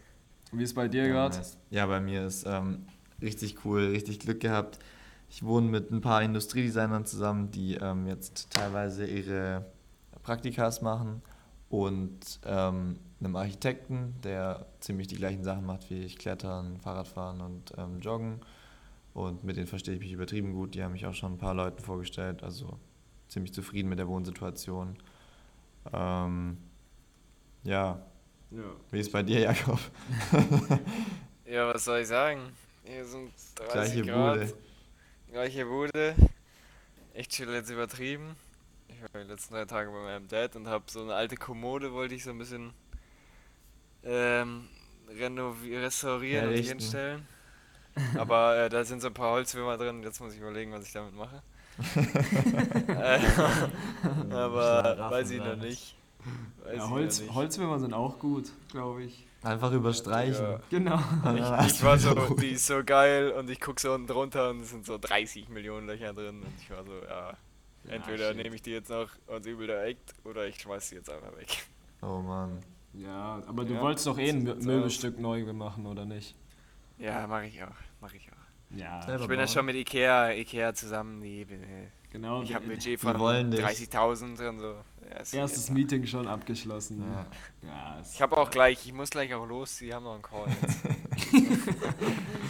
Wie 0.51 0.63
ist 0.63 0.75
bei 0.75 0.87
dir 0.87 1.07
Ja, 1.07 1.13
gerade? 1.13 1.41
Ja, 1.71 1.85
bei 1.87 1.99
mir 1.99 2.27
ist 2.27 2.45
ähm, 2.45 2.85
richtig 3.19 3.65
cool, 3.65 3.87
richtig 3.87 4.19
Glück 4.19 4.39
gehabt. 4.39 4.77
Ich 5.29 5.41
wohne 5.43 5.67
mit 5.67 5.89
ein 5.91 5.99
paar 6.01 6.21
Industriedesignern 6.21 7.05
zusammen, 7.07 7.49
die 7.49 7.73
ähm, 7.75 8.05
jetzt 8.05 8.51
teilweise 8.51 9.07
ihre 9.07 9.65
Praktikas 10.25 10.81
machen 10.81 11.21
und 11.69 12.39
ähm, 12.45 12.99
einem 13.19 13.35
Architekten, 13.35 14.15
der 14.23 14.65
ziemlich 14.79 15.07
die 15.07 15.15
gleichen 15.15 15.43
Sachen 15.43 15.65
macht 15.65 15.89
wie 15.91 16.03
ich, 16.03 16.17
Klettern, 16.17 16.79
Fahrradfahren 16.79 17.41
und 17.41 17.73
ähm, 17.77 17.99
Joggen. 17.99 18.41
Und 19.13 19.43
mit 19.43 19.55
denen 19.55 19.67
verstehe 19.67 19.93
ich 19.93 19.99
mich 20.01 20.11
übertrieben 20.11 20.51
gut. 20.53 20.73
Die 20.73 20.83
haben 20.83 20.93
mich 20.93 21.05
auch 21.05 21.13
schon 21.13 21.33
ein 21.33 21.37
paar 21.37 21.53
Leuten 21.53 21.81
vorgestellt, 21.81 22.43
also 22.43 22.77
ziemlich 23.29 23.53
zufrieden 23.53 23.87
mit 23.87 23.99
der 23.99 24.07
Wohnsituation. 24.07 24.97
Ähm, 25.93 26.57
ja, 27.63 28.01
Ja. 28.51 28.63
wie 28.91 28.99
ist 28.99 29.11
bei 29.11 29.21
dir, 29.23 29.39
Jakob? 29.41 29.79
Ja, 31.47 31.71
was 31.71 31.85
soll 31.85 31.99
ich 31.99 32.07
sagen? 32.07 32.39
Hier 32.83 33.05
sind 33.05 33.31
30 33.57 33.71
Gleiche 33.71 34.01
Grad. 34.01 34.39
Bude. 34.39 34.53
Gleiche 35.31 35.65
Bude. 35.67 36.15
Ich 37.13 37.27
chill 37.29 37.49
jetzt 37.53 37.69
übertrieben. 37.69 38.35
Ich 39.05 39.13
war 39.13 39.23
die 39.23 39.29
letzten 39.29 39.53
drei 39.53 39.65
Tage 39.65 39.91
bei 39.91 39.99
meinem 40.01 40.27
Dad 40.27 40.55
und 40.55 40.67
habe 40.67 40.85
so 40.87 41.01
eine 41.01 41.13
alte 41.13 41.35
Kommode, 41.35 41.93
wollte 41.93 42.15
ich 42.15 42.23
so 42.23 42.31
ein 42.31 42.37
bisschen 42.37 42.73
ähm, 44.03 44.67
renovieren, 45.09 45.83
restaurieren 45.83 46.45
und 46.45 46.51
Herrichten. 46.53 46.79
hinstellen. 46.79 47.27
Aber 48.17 48.57
äh, 48.57 48.69
da 48.69 48.83
sind 48.83 49.01
so 49.01 49.07
ein 49.07 49.13
paar 49.13 49.31
Holzwürmer 49.31 49.77
drin, 49.77 50.01
jetzt 50.03 50.19
muss 50.21 50.33
ich 50.33 50.39
überlegen, 50.39 50.71
was 50.71 50.85
ich 50.87 50.93
damit 50.93 51.13
mache. 51.13 51.41
äh, 52.87 53.19
aber 54.33 55.11
weiß 55.11 55.29
ich 55.31 55.39
noch 55.39 55.55
nicht. 55.55 55.95
Weiß 56.63 56.77
Ja, 56.77 56.89
Holz, 56.89 57.21
nicht. 57.21 57.33
Holzwürmer 57.33 57.79
sind 57.79 57.93
auch 57.93 58.17
gut, 58.19 58.51
glaube 58.71 59.03
ich. 59.03 59.27
Einfach 59.43 59.71
überstreichen. 59.71 60.43
Ja. 60.43 60.59
Genau. 60.71 60.99
Und 61.23 61.37
Ich, 61.37 61.75
ich 61.75 61.83
war 61.83 61.99
so, 61.99 62.15
die 62.35 62.51
ist 62.51 62.65
so 62.65 62.83
geil 62.83 63.31
und 63.31 63.49
ich 63.49 63.61
guck 63.61 63.79
so 63.79 63.93
unten 63.93 64.07
drunter 64.07 64.49
und 64.49 64.61
es 64.61 64.71
sind 64.71 64.85
so 64.85 64.97
30 64.97 65.49
Millionen 65.49 65.85
Löcher 65.85 66.13
drin 66.13 66.41
und 66.41 66.53
ich 66.59 66.71
war 66.71 66.83
so, 66.83 66.93
ja, 67.07 67.37
entweder 67.89 68.29
shit. 68.29 68.37
nehme 68.37 68.55
ich 68.55 68.61
die 68.61 68.71
jetzt 68.71 68.89
noch 68.89 69.09
und 69.27 69.45
übel 69.45 69.67
der 69.67 69.83
Act 69.85 70.13
oder 70.23 70.47
ich 70.47 70.59
schmeiß 70.59 70.89
die 70.89 70.95
jetzt 70.95 71.09
einfach 71.09 71.35
weg. 71.37 71.47
Oh 72.01 72.19
Mann. 72.19 72.59
Ja, 72.93 73.41
aber 73.47 73.65
du 73.65 73.73
Ja, 73.73 73.81
wolltest 73.81 74.07
doch 74.07 74.17
eh 74.17 74.29
ein 74.29 74.43
Möbelstück 74.43 75.19
neu 75.19 75.43
machen, 75.53 75.85
oder 75.85 76.05
nicht? 76.05 76.35
Ja, 76.97 77.27
mache 77.27 77.45
ich 77.47 77.61
auch, 77.63 77.75
mache 77.99 78.15
ich 78.15 78.29
auch. 78.31 78.75
Ja, 78.77 79.19
Ich 79.19 79.27
bin 79.27 79.39
ja 79.39 79.47
schon 79.47 79.65
mit 79.65 79.75
Ikea, 79.75 80.31
Ikea 80.31 80.73
zusammen, 80.73 81.21
die, 81.21 81.45
genau. 82.11 82.41
ich 82.41 82.53
habe 82.53 82.65
ein 82.65 82.69
Budget 82.71 82.99
von 82.99 83.19
wollen 83.19 83.51
dich. 83.51 83.59
30.000 83.61 84.47
und 84.49 84.59
so. 84.59 84.75
Ja, 85.09 85.17
ist 85.17 85.33
Erstes. 85.33 85.69
Meeting 85.69 86.05
schon 86.05 86.27
abgeschlossen. 86.27 87.03
Ja. 87.63 88.01
Ich 88.11 88.21
habe 88.21 88.37
auch 88.37 88.49
gleich, 88.49 88.85
ich 88.85 88.93
muss 88.93 89.09
gleich 89.09 89.33
auch 89.33 89.45
los, 89.45 89.77
die 89.77 89.93
haben 89.93 90.03
noch 90.03 90.13
einen 90.13 90.23
Call. 90.23 90.47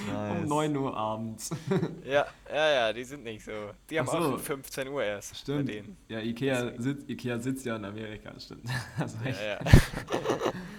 Nice. 0.08 0.44
um 0.44 0.48
9 0.48 0.78
Uhr 0.78 0.96
abends. 0.96 1.50
ja, 2.06 2.26
ja, 2.50 2.72
ja, 2.72 2.94
die 2.94 3.04
sind 3.04 3.24
nicht 3.24 3.44
so. 3.44 3.52
Die 3.90 4.00
haben 4.00 4.08
so. 4.08 4.14
auch 4.14 4.40
15 4.40 4.88
Uhr 4.88 5.04
erst 5.04 5.36
Stimmt. 5.38 5.66
bei 5.66 5.74
denen. 5.74 5.98
Ja, 6.08 6.20
Ikea, 6.20 6.74
sitzt, 6.78 7.10
Ikea 7.10 7.40
sitzt 7.40 7.66
ja 7.66 7.76
in 7.76 7.86
Amerika, 7.86 8.34
stimmt. 8.40 8.70
Also 8.98 9.18
Ja, 9.26 9.32
ja. 9.32 9.60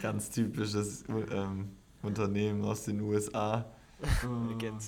Ganz 0.00 0.30
typisches 0.30 1.04
ähm, 1.08 1.76
Unternehmen 2.02 2.64
aus 2.64 2.84
den 2.84 3.00
USA. 3.00 3.64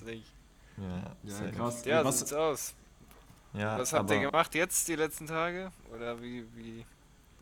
Nicht. 0.04 0.33
Ja, 0.76 1.16
Ja, 1.25 1.50
krass. 1.50 1.85
Ja, 1.85 2.04
was, 2.04 2.21
sieht's 2.21 2.33
aus. 2.33 2.75
Ja, 3.55 3.78
Was 3.78 3.93
habt 3.93 4.11
ihr 4.11 4.21
gemacht 4.21 4.55
jetzt 4.55 4.87
die 4.88 4.95
letzten 4.95 5.26
Tage? 5.26 5.73
Oder 5.95 6.21
wie, 6.23 6.45
wie 6.55 6.85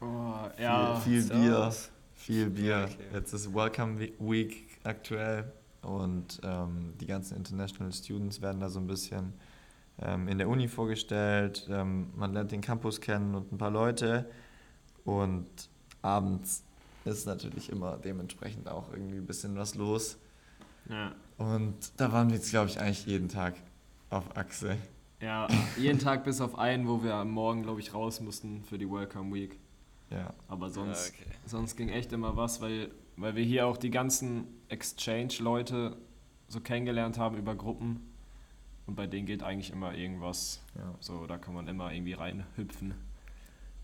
oh, 0.01 0.35
Viel, 0.57 0.63
ja, 0.65 1.01
viel 1.01 1.21
sieht's 1.21 1.35
Bier. 1.35 1.73
Viel 2.15 2.51
Bier. 2.51 2.89
Okay. 2.91 3.05
Jetzt 3.13 3.33
ist 3.33 3.53
Welcome 3.55 3.99
We- 4.01 4.13
Week 4.19 4.79
aktuell 4.85 5.53
und 5.83 6.41
ähm, 6.43 6.95
die 7.01 7.07
ganzen 7.07 7.37
International 7.37 7.93
Students 7.93 8.41
werden 8.41 8.61
da 8.61 8.69
so 8.69 8.79
ein 8.81 8.87
bisschen 8.87 9.35
ähm, 10.01 10.29
in 10.29 10.39
der 10.39 10.49
Uni 10.49 10.69
vorgestellt. 10.69 11.67
Ähm, 11.69 12.11
man 12.17 12.33
lernt 12.33 12.53
den 12.53 12.61
Campus 12.61 13.01
kennen 13.01 13.35
und 13.35 13.53
ein 13.53 13.59
paar 13.59 13.71
Leute 13.71 14.29
und 15.05 15.47
abends 16.03 16.63
ist 17.05 17.27
natürlich 17.27 17.71
immer 17.71 17.97
dementsprechend 17.99 18.69
auch 18.69 18.91
irgendwie 18.93 19.19
ein 19.19 19.27
bisschen 19.27 19.57
was 19.57 19.75
los. 19.75 20.17
ja. 20.89 21.13
Und 21.39 21.93
da 21.99 22.11
waren 22.13 22.29
wir 22.31 22.37
jetzt, 22.37 22.49
glaube 22.49 22.71
ich, 22.71 22.81
eigentlich 22.81 23.05
jeden 23.05 23.29
Tag 23.29 23.57
auf 24.09 24.35
Achse. 24.39 24.79
Ja, 25.21 25.49
jeden 25.79 25.99
Tag 25.99 26.25
bis 26.25 26.41
auf 26.41 26.59
einen, 26.59 26.87
wo 26.89 27.03
wir 27.03 27.15
am 27.15 27.31
Morgen, 27.31 27.63
glaube 27.63 27.81
ich, 27.81 27.95
raus 27.95 28.21
mussten 28.21 28.63
für 28.65 28.79
die 28.79 28.91
Welcome 28.91 29.35
Week. 29.35 29.59
Ja, 30.11 30.33
Aber 30.49 30.71
sonst, 30.71 31.15
Ja, 31.19 31.25
okay. 31.27 31.37
sonst 31.47 31.77
ging 31.77 31.89
echt 31.89 32.13
immer 32.13 32.37
was, 32.37 32.61
weil, 32.61 32.91
weil 33.17 33.35
wir 33.35 33.43
hier 33.43 33.67
auch 33.67 33.77
die 33.77 33.91
ganzen 33.91 34.45
Exchange-Leute 34.69 35.97
so 36.49 36.61
kennengelernt 36.61 37.19
haben 37.19 37.37
über 37.37 37.55
Gruppen. 37.57 38.01
Und 38.87 38.95
bei 38.95 39.09
denen 39.09 39.27
geht 39.27 39.43
eigentlich 39.43 39.73
immer 39.73 39.95
irgendwas. 39.95 40.63
Ja. 40.77 40.95
So, 41.01 41.27
da 41.27 41.39
kann 41.39 41.55
man 41.55 41.67
immer 41.67 41.93
irgendwie 41.93 42.13
reinhüpfen. 42.13 42.95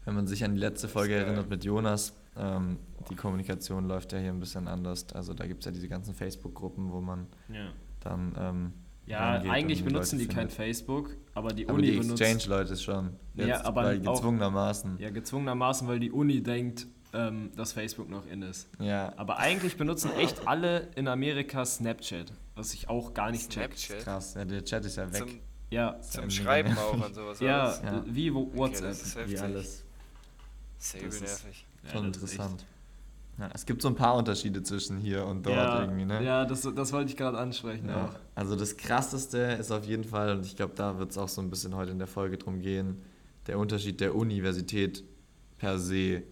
Wenn 0.05 0.15
man 0.15 0.27
sich 0.29 0.45
an 0.45 0.55
die 0.55 0.61
letzte 0.61 0.89
Folge 0.89 1.15
erinnert 1.15 1.49
mit 1.51 1.65
Jonas, 1.65 2.15
ähm, 2.37 2.79
die 3.11 3.17
Kommunikation 3.17 3.87
läuft 3.89 4.13
ja 4.13 4.19
hier 4.19 4.31
ein 4.31 4.39
bisschen 4.41 4.69
anders. 4.69 5.13
Also 5.13 5.35
da 5.35 5.47
gibt 5.47 5.61
es 5.61 5.67
ja 5.67 5.73
diese 5.73 5.89
ganzen 5.89 6.15
Facebook-Gruppen, 6.15 6.93
wo 6.93 7.01
man 7.01 7.27
Ja. 7.49 7.73
dann 8.01 8.35
ähm, 8.39 8.73
Ja, 9.07 9.41
eigentlich 9.43 9.79
die 9.79 9.85
benutzen 9.85 10.19
Leute 10.19 10.29
die 10.29 10.35
kein. 10.35 10.49
Facebook, 10.49 11.17
aber 11.35 11.51
die 11.53 11.67
Aber 11.69 11.75
Uni 11.79 11.91
die 11.91 11.99
benutzt. 11.99 12.21
Exchange-Leute 12.23 12.77
schon. 12.77 13.17
Ja, 13.35 13.47
Jetzt, 13.47 13.65
aber 13.65 13.85
weil 13.85 14.07
auch- 14.09 14.15
gezwungenermaßen. 14.15 14.99
Ja, 14.99 15.11
gezwungenermaßen, 15.11 15.89
weil 15.89 15.99
die 15.99 16.13
Uni 16.13 16.43
denkt, 16.43 16.87
ähm, 17.13 17.51
dass 17.57 17.73
Facebook 17.73 18.09
noch 18.09 18.27
in 18.27 18.43
ist. 18.43 18.69
Ja, 18.79 19.13
Aber 19.17 19.39
eigentlich 19.39 19.77
benutzen 19.77 20.11
echt 20.19 20.47
alle 20.47 20.89
in 20.95 21.09
Amerika 21.09 21.65
Snapchat, 21.67 22.33
was 22.55 22.73
ich 22.75 22.89
auch 22.89 23.13
gar 23.13 23.31
nicht 23.31 23.51
check. 23.51 23.77
Snapchat. 23.77 24.05
krass. 24.05 24.35
Ja, 24.35 24.45
der 24.45 24.65
Chat 24.65 24.85
ist 24.85 24.97
ja 24.97 25.13
weg. 25.13 25.19
Zum, 25.19 25.41
Ja, 25.71 26.01
zum. 26.01 26.31
Schreiben 26.31 26.77
auch 26.79 27.05
und 27.05 27.15
sowas. 27.15 27.41
ja, 27.41 27.65
alles. 27.65 27.83
Ja. 27.83 28.05
wie 28.07 28.33
wo- 28.33 28.43
Okay, 28.43 28.57
WhatsApp. 28.59 28.89
das 28.89 29.03
ist 29.03 29.17
Wie 29.17 29.21
heftig. 29.21 29.41
alles. 29.43 29.85
Sehr 30.79 31.03
Das 31.03 31.17
übel 31.17 31.25
ist- 31.29 31.45
nervig. 31.45 31.67
Ja, 31.85 31.91
Schon 31.91 31.99
echt- 32.07 32.15
interessant. 32.17 32.65
Ja, 33.43 33.51
es 33.55 33.67
gibt 33.67 33.83
so 33.83 33.89
ein 33.89 33.97
paar 33.97 34.15
Unterschiede 34.15 34.63
zwischen 34.63 34.99
hier 34.99 35.27
und 35.27 35.45
dort 35.45 35.57
ja, 35.57 35.81
irgendwie, 35.81 36.05
ne? 36.05 36.23
Ja, 36.23 36.45
das, 36.45 36.63
das 36.63 36.93
wollte 36.93 37.11
ich 37.11 37.17
gerade 37.17 37.39
ansprechen 37.39 37.89
Ja. 37.89 38.05
auch. 38.05 38.15
Also 38.37 38.55
das 38.55 38.77
Krasseste 38.77 39.39
ist 39.59 39.73
auf 39.73 39.85
jeden 39.85 40.05
Fall, 40.05 40.37
und 40.37 40.47
ich 40.47 40.55
glaube, 40.55 40.75
da 40.77 40.97
wird 41.01 41.11
es 41.11 41.19
auch 41.19 41.29
so 41.29 41.41
ein 41.41 41.51
bisschen 41.51 41.75
heute 41.75 41.91
in 41.91 41.99
der 41.99 42.07
Folge 42.07 42.39
drum 42.39 42.61
gehen, 42.61 43.03
der 43.49 43.59
Unterschied 43.59 44.01
der 44.01 44.15
Universität 44.15 45.03
per 45.59 45.81
se. 45.81 46.23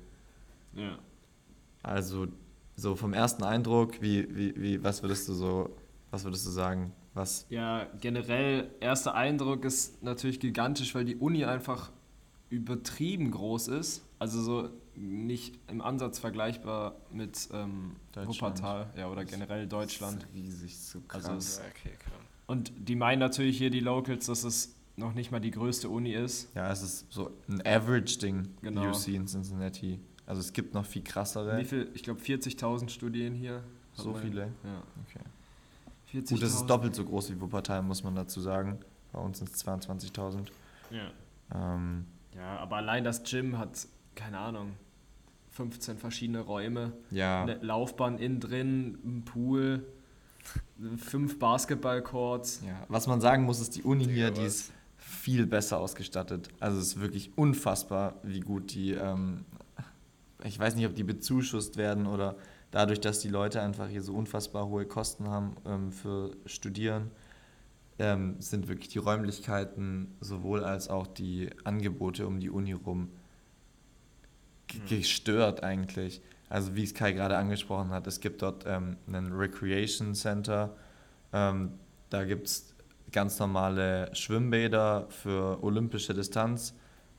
Ja. 0.73 1.01
Also 1.83 2.29
so 2.77 2.95
vom 2.95 3.13
ersten 3.13 3.43
Eindruck, 3.43 4.01
wie, 4.01 4.29
wie, 4.37 4.55
wie, 4.63 4.85
was 4.85 5.03
würdest 5.03 5.29
du 5.29 5.33
so, 5.33 5.77
was 6.13 6.23
würdest 6.23 6.47
du 6.47 6.51
sagen? 6.51 6.93
Was, 7.15 7.45
ja, 7.49 7.89
generell, 8.01 8.71
erster 8.79 9.15
Eindruck 9.17 9.65
ist 9.65 10.01
natürlich 10.01 10.39
gigantisch, 10.39 10.95
weil 10.95 11.05
die 11.05 11.17
Uni 11.17 11.45
einfach 11.45 11.91
übertrieben 12.51 13.33
groß 13.33 13.67
ist. 13.67 14.05
Also 14.21 14.41
so 14.43 14.69
nicht 14.95 15.59
im 15.69 15.81
Ansatz 15.81 16.19
vergleichbar 16.19 16.95
mit 17.11 17.49
ähm. 17.53 17.97
Wuppertal 18.15 18.91
ja, 18.97 19.09
oder 19.09 19.25
generell 19.25 19.67
Deutschland. 19.67 20.23
Das 20.23 20.29
ist 20.31 20.35
riesig, 20.37 20.79
so 20.79 21.01
krass. 21.01 21.25
Also 21.25 21.39
es- 21.39 21.59
Ja, 21.59 21.65
okay. 21.71 21.97
Und 22.47 22.73
die 22.77 22.97
meinen 22.97 23.19
natürlich 23.21 23.57
hier, 23.59 23.71
die 23.71 23.81
Locals, 23.81 24.27
dass 24.27 24.45
es 24.45 24.75
noch 24.97 25.15
nicht 25.15 25.31
mal 25.33 25.41
die 25.41 25.51
größte 25.53 25.89
Uni 25.89 26.13
ist. 26.13 26.55
ja, 26.55 26.71
es 26.71 26.83
ist 26.83 27.07
so 27.11 27.31
ein 27.49 27.65
Average-Ding, 27.67 28.49
Genau. 28.61 28.91
UC 28.91 29.09
in 29.15 29.27
Cincinnati. 29.27 29.99
Also 30.27 30.41
es 30.41 30.53
gibt 30.53 30.75
noch 30.75 30.85
viel 30.85 31.03
krassere. 31.03 31.57
Wie 31.59 31.65
viel? 31.65 31.91
Ich 31.95 32.03
glaube 32.03 32.21
40.000 32.21 32.91
studieren 32.91 33.35
hier. 33.35 33.65
So 33.95 34.11
man- 34.13 34.21
viele? 34.23 34.41
Ja. 34.43 34.83
Okay. 35.09 35.25
40.000. 36.13 36.29
Gut, 36.35 36.43
das 36.43 36.55
ist 36.55 36.67
doppelt 36.67 36.95
so 36.95 37.05
groß 37.05 37.31
wie 37.31 37.41
Wuppertal, 37.41 37.83
muss 37.83 38.05
man 38.05 38.15
dazu 38.15 38.41
sagen. 38.43 38.79
Bei 39.13 39.21
uns 39.21 39.39
sind 39.39 39.49
es 39.51 39.57
22.000. 39.65 40.51
Ja. 40.91 41.11
Ähm, 41.55 42.05
ja, 42.37 42.59
aber 42.59 42.77
allein 42.77 43.03
das 43.05 43.23
Gym 43.23 43.57
hat, 43.59 43.87
keine 44.15 44.39
Ahnung, 44.39 44.73
15 45.51 45.99
verschiedene 45.99 46.41
Räume. 46.41 46.93
ja, 47.11 47.43
Eine 47.43 47.57
Laufbahn 47.63 48.19
innen 48.19 48.41
drin, 48.41 48.99
ein 49.05 49.25
Pool, 49.25 49.85
fünf 50.97 51.39
Basketballcourts. 51.39 52.63
ja, 52.67 52.85
was 52.89 53.07
man 53.07 53.21
sagen 53.21 53.45
muss, 53.45 53.61
ist 53.61 53.77
die 53.77 53.83
Uni 53.83 54.05
Digga, 54.05 54.15
hier, 54.15 54.31
die 54.31 54.41
was? 54.43 54.47
ist 54.47 54.73
viel 54.97 55.47
besser 55.47 55.79
ausgestattet. 55.79 56.49
Also 56.61 56.79
es 56.79 56.89
ist 56.89 57.01
wirklich 57.01 57.37
unfassbar, 57.37 58.15
wie 58.23 58.41
gut 58.41 58.73
die, 58.75 58.93
ähm, 58.93 59.45
ich 60.45 60.59
weiß 60.59 60.77
nicht, 60.77 60.87
ob 60.87 60.95
die 60.95 61.05
bezuschusst 61.05 61.77
werden 61.77 62.07
oder 62.07 62.37
dadurch, 62.71 63.01
dass 63.01 63.19
die 63.21 63.29
Leute 63.29 63.61
einfach 63.61 63.89
hier 63.89 64.03
so 64.03 64.15
unfassbar 64.15 64.67
hohe 64.69 64.87
Kosten 64.87 65.29
haben 65.29 65.57
ähm, 65.67 65.93
für 65.93 66.31
Studieren, 66.47 67.11
ähm, 67.99 68.37
sind 68.39 68.69
wirklich 68.69 68.89
die 68.89 68.99
Räumlichkeiten 68.99 70.15
sowohl 70.21 70.65
als 70.65 70.89
auch 70.89 71.07
die 71.07 71.51
Angebote 71.65 72.27
um 72.27 72.41
die 72.41 72.49
Uni 72.51 72.73
rum 72.73 73.11
gestört 74.89 75.63
eigentlich. 75.63 76.21
Also 76.49 76.75
wie 76.75 76.83
es 76.83 76.95
Kai 76.95 77.13
gerade 77.13 77.37
angesprochen 77.37 77.91
hat, 77.91 78.07
es 78.07 78.21
gibt 78.21 78.43
dort 78.43 78.65
ähm, 78.67 78.97
ein 79.07 79.33
Recreation 79.33 80.15
Center, 80.15 80.75
ähm, 81.33 81.73
da 82.11 82.25
gibt 82.25 82.49
es 82.49 82.75
ganz 83.13 83.39
normale 83.39 84.15
Schwimmbäder 84.15 85.07
für 85.11 85.63
olympische 85.63 86.13
Distanz, 86.13 86.75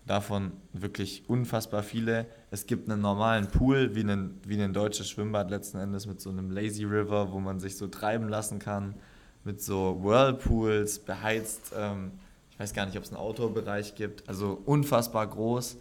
davon 0.05 0.51
wirklich 0.74 1.24
unfassbar 1.29 1.84
viele. 1.84 2.25
Es 2.50 2.65
gibt 2.65 2.89
einen 2.89 3.01
normalen 3.01 3.48
Pool, 3.48 3.96
wie 3.96 4.01
ein, 4.01 4.39
wie 4.46 4.62
ein 4.62 4.74
deutsches 4.74 5.10
Schwimmbad 5.10 5.50
letzten 5.50 5.77
Endes 5.77 6.08
mit 6.08 6.20
so 6.20 6.29
einem 6.29 6.51
Lazy 6.51 6.84
River, 6.84 7.31
wo 7.31 7.39
man 7.39 7.60
sich 7.60 7.77
so 7.77 7.88
treiben 7.88 8.27
lassen 8.27 8.60
kann, 8.60 8.96
mit 9.43 9.62
so 9.62 10.00
Whirlpools, 10.03 11.00
beheizt. 11.00 11.74
Ähm, 11.77 12.12
ich 12.51 12.60
weiß 12.60 12.74
gar 12.74 12.86
nicht, 12.86 12.98
ob 12.98 13.03
es 13.03 13.10
einen 13.10 13.17
Outdoor-Bereich 13.17 13.96
gibt. 13.96 14.27
Also 14.27 14.62
unfassbar 14.65 15.27
groß. 15.27 15.77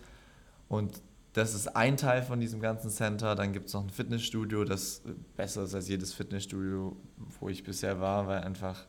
Und 0.69 1.03
das 1.33 1.55
ist 1.55 1.69
ein 1.77 1.97
Teil 1.97 2.23
von 2.23 2.41
diesem 2.41 2.61
ganzen 2.61 2.91
Center. 2.91 3.35
Dann 3.35 3.53
gibt 3.53 3.69
es 3.69 3.75
noch 3.75 3.83
ein 3.85 3.91
Fitnessstudio, 3.91 4.65
das 4.65 5.03
besser 5.37 5.63
ist 5.65 5.75
als 5.75 5.89
jedes 5.89 6.13
Fitnessstudio, 6.13 6.97
wo 7.39 7.49
ich 7.49 7.63
bisher 7.65 8.01
war, 8.01 8.27
weil 8.27 8.43
einfach 8.43 8.87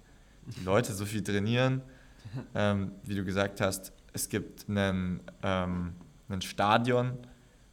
die 0.57 0.63
Leute 0.63 0.93
so 0.93 1.05
viel 1.05 1.23
trainieren. 1.23 1.81
Ähm, 2.53 2.91
wie 3.03 3.15
du 3.15 3.25
gesagt 3.25 3.59
hast, 3.61 3.91
es 4.13 4.29
gibt 4.29 4.69
einen, 4.69 5.21
ähm, 5.41 5.93
ein 6.29 6.41
Stadion 6.41 7.17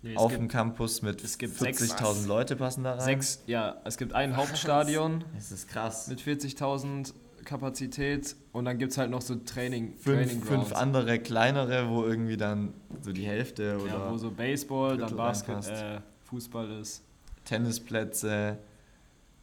Nee, 0.01 0.17
auf 0.17 0.31
gibt 0.31 0.41
dem 0.43 0.49
Campus 0.49 1.03
mit 1.03 1.23
es 1.23 1.37
gibt 1.37 1.55
sechs- 1.59 1.83
40.000 1.83 2.27
Leute 2.27 2.57
passen 2.57 2.83
da 2.83 2.93
rein. 2.95 3.01
sechs, 3.01 3.43
ja, 3.47 3.77
es 3.85 3.99
gibt 3.99 4.15
ein 4.15 4.37
Hauptstadion 4.37 5.23
Das 5.35 5.53
ist 5.53 5.69
krass. 5.69 6.09
mit 6.09 6.21
40.000 6.23 7.13
Kapazität 7.49 8.37
und 8.53 8.67
dann 8.67 8.77
gibt 8.79 8.93
es 8.93 8.99
halt 8.99 9.11
noch 9.11 9.23
so 9.23 9.35
Training, 9.37 9.95
Fünf, 9.97 10.27
Training 10.27 10.43
fünf 10.43 10.73
andere 10.73 11.19
kleinere, 11.19 11.89
wo 11.89 12.05
irgendwie 12.05 12.37
dann 12.37 12.75
so 13.01 13.11
die 13.11 13.27
Hälfte 13.27 13.79
oder 13.79 13.93
Ja, 13.93 14.13
wo 14.13 14.19
so 14.19 14.31
Baseball, 14.31 14.99
dann 14.99 15.09
Viertel 15.09 15.17
Basket, 15.17 15.49
reinpasst. 15.55 15.71
äh, 15.83 16.01
Fußball 16.25 16.71
ist. 16.81 17.03
Tennisplätze. 17.47 18.59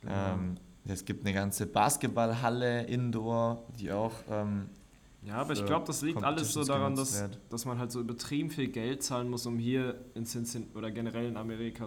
Genau. 0.02 0.14
Ähm, 0.14 0.56
es 0.88 1.04
gibt 1.04 1.26
eine 1.26 1.34
ganze 1.34 1.66
Basketballhalle 1.66 2.84
indoor, 2.84 3.64
die 3.80 3.92
auch 3.92 4.14
ähm, 4.30 4.70
Ja, 5.24 5.38
aber 5.38 5.54
ich 5.54 5.66
glaube, 5.66 5.88
das 5.88 6.04
liegt 6.04 6.24
alles 6.24 6.54
so 6.54 6.64
daran, 6.64 6.96
dass, 6.96 7.20
wird. 7.20 7.40
dass 7.50 7.66
man 7.66 7.80
halt 7.80 7.92
so 7.92 8.02
übertrieben 8.02 8.52
viel 8.52 8.68
Geld 8.68 9.02
zahlen 9.02 9.30
muss, 9.30 9.48
um 9.48 9.58
hier 9.58 10.00
in 10.14 10.26
Cincinnati 10.26 10.78
oder 10.78 10.92
generell 10.92 11.26
in 11.26 11.38
Amerika 11.38 11.86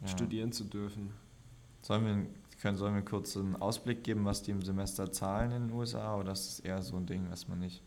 ja. 0.00 0.08
studieren 0.08 0.52
zu 0.52 0.64
dürfen. 0.64 1.12
Sollen 1.82 2.06
wir, 2.06 2.39
können, 2.60 2.76
sollen 2.76 2.94
wir 2.94 3.02
kurz 3.02 3.36
einen 3.36 3.56
Ausblick 3.56 4.04
geben, 4.04 4.24
was 4.24 4.42
die 4.42 4.50
im 4.50 4.62
Semester 4.62 5.10
zahlen 5.10 5.50
in 5.52 5.68
den 5.68 5.76
USA 5.76 6.16
oder 6.16 6.32
ist 6.32 6.46
das 6.48 6.60
eher 6.60 6.82
so 6.82 6.96
ein 6.96 7.06
Ding, 7.06 7.26
was 7.30 7.48
man 7.48 7.58
nicht. 7.58 7.82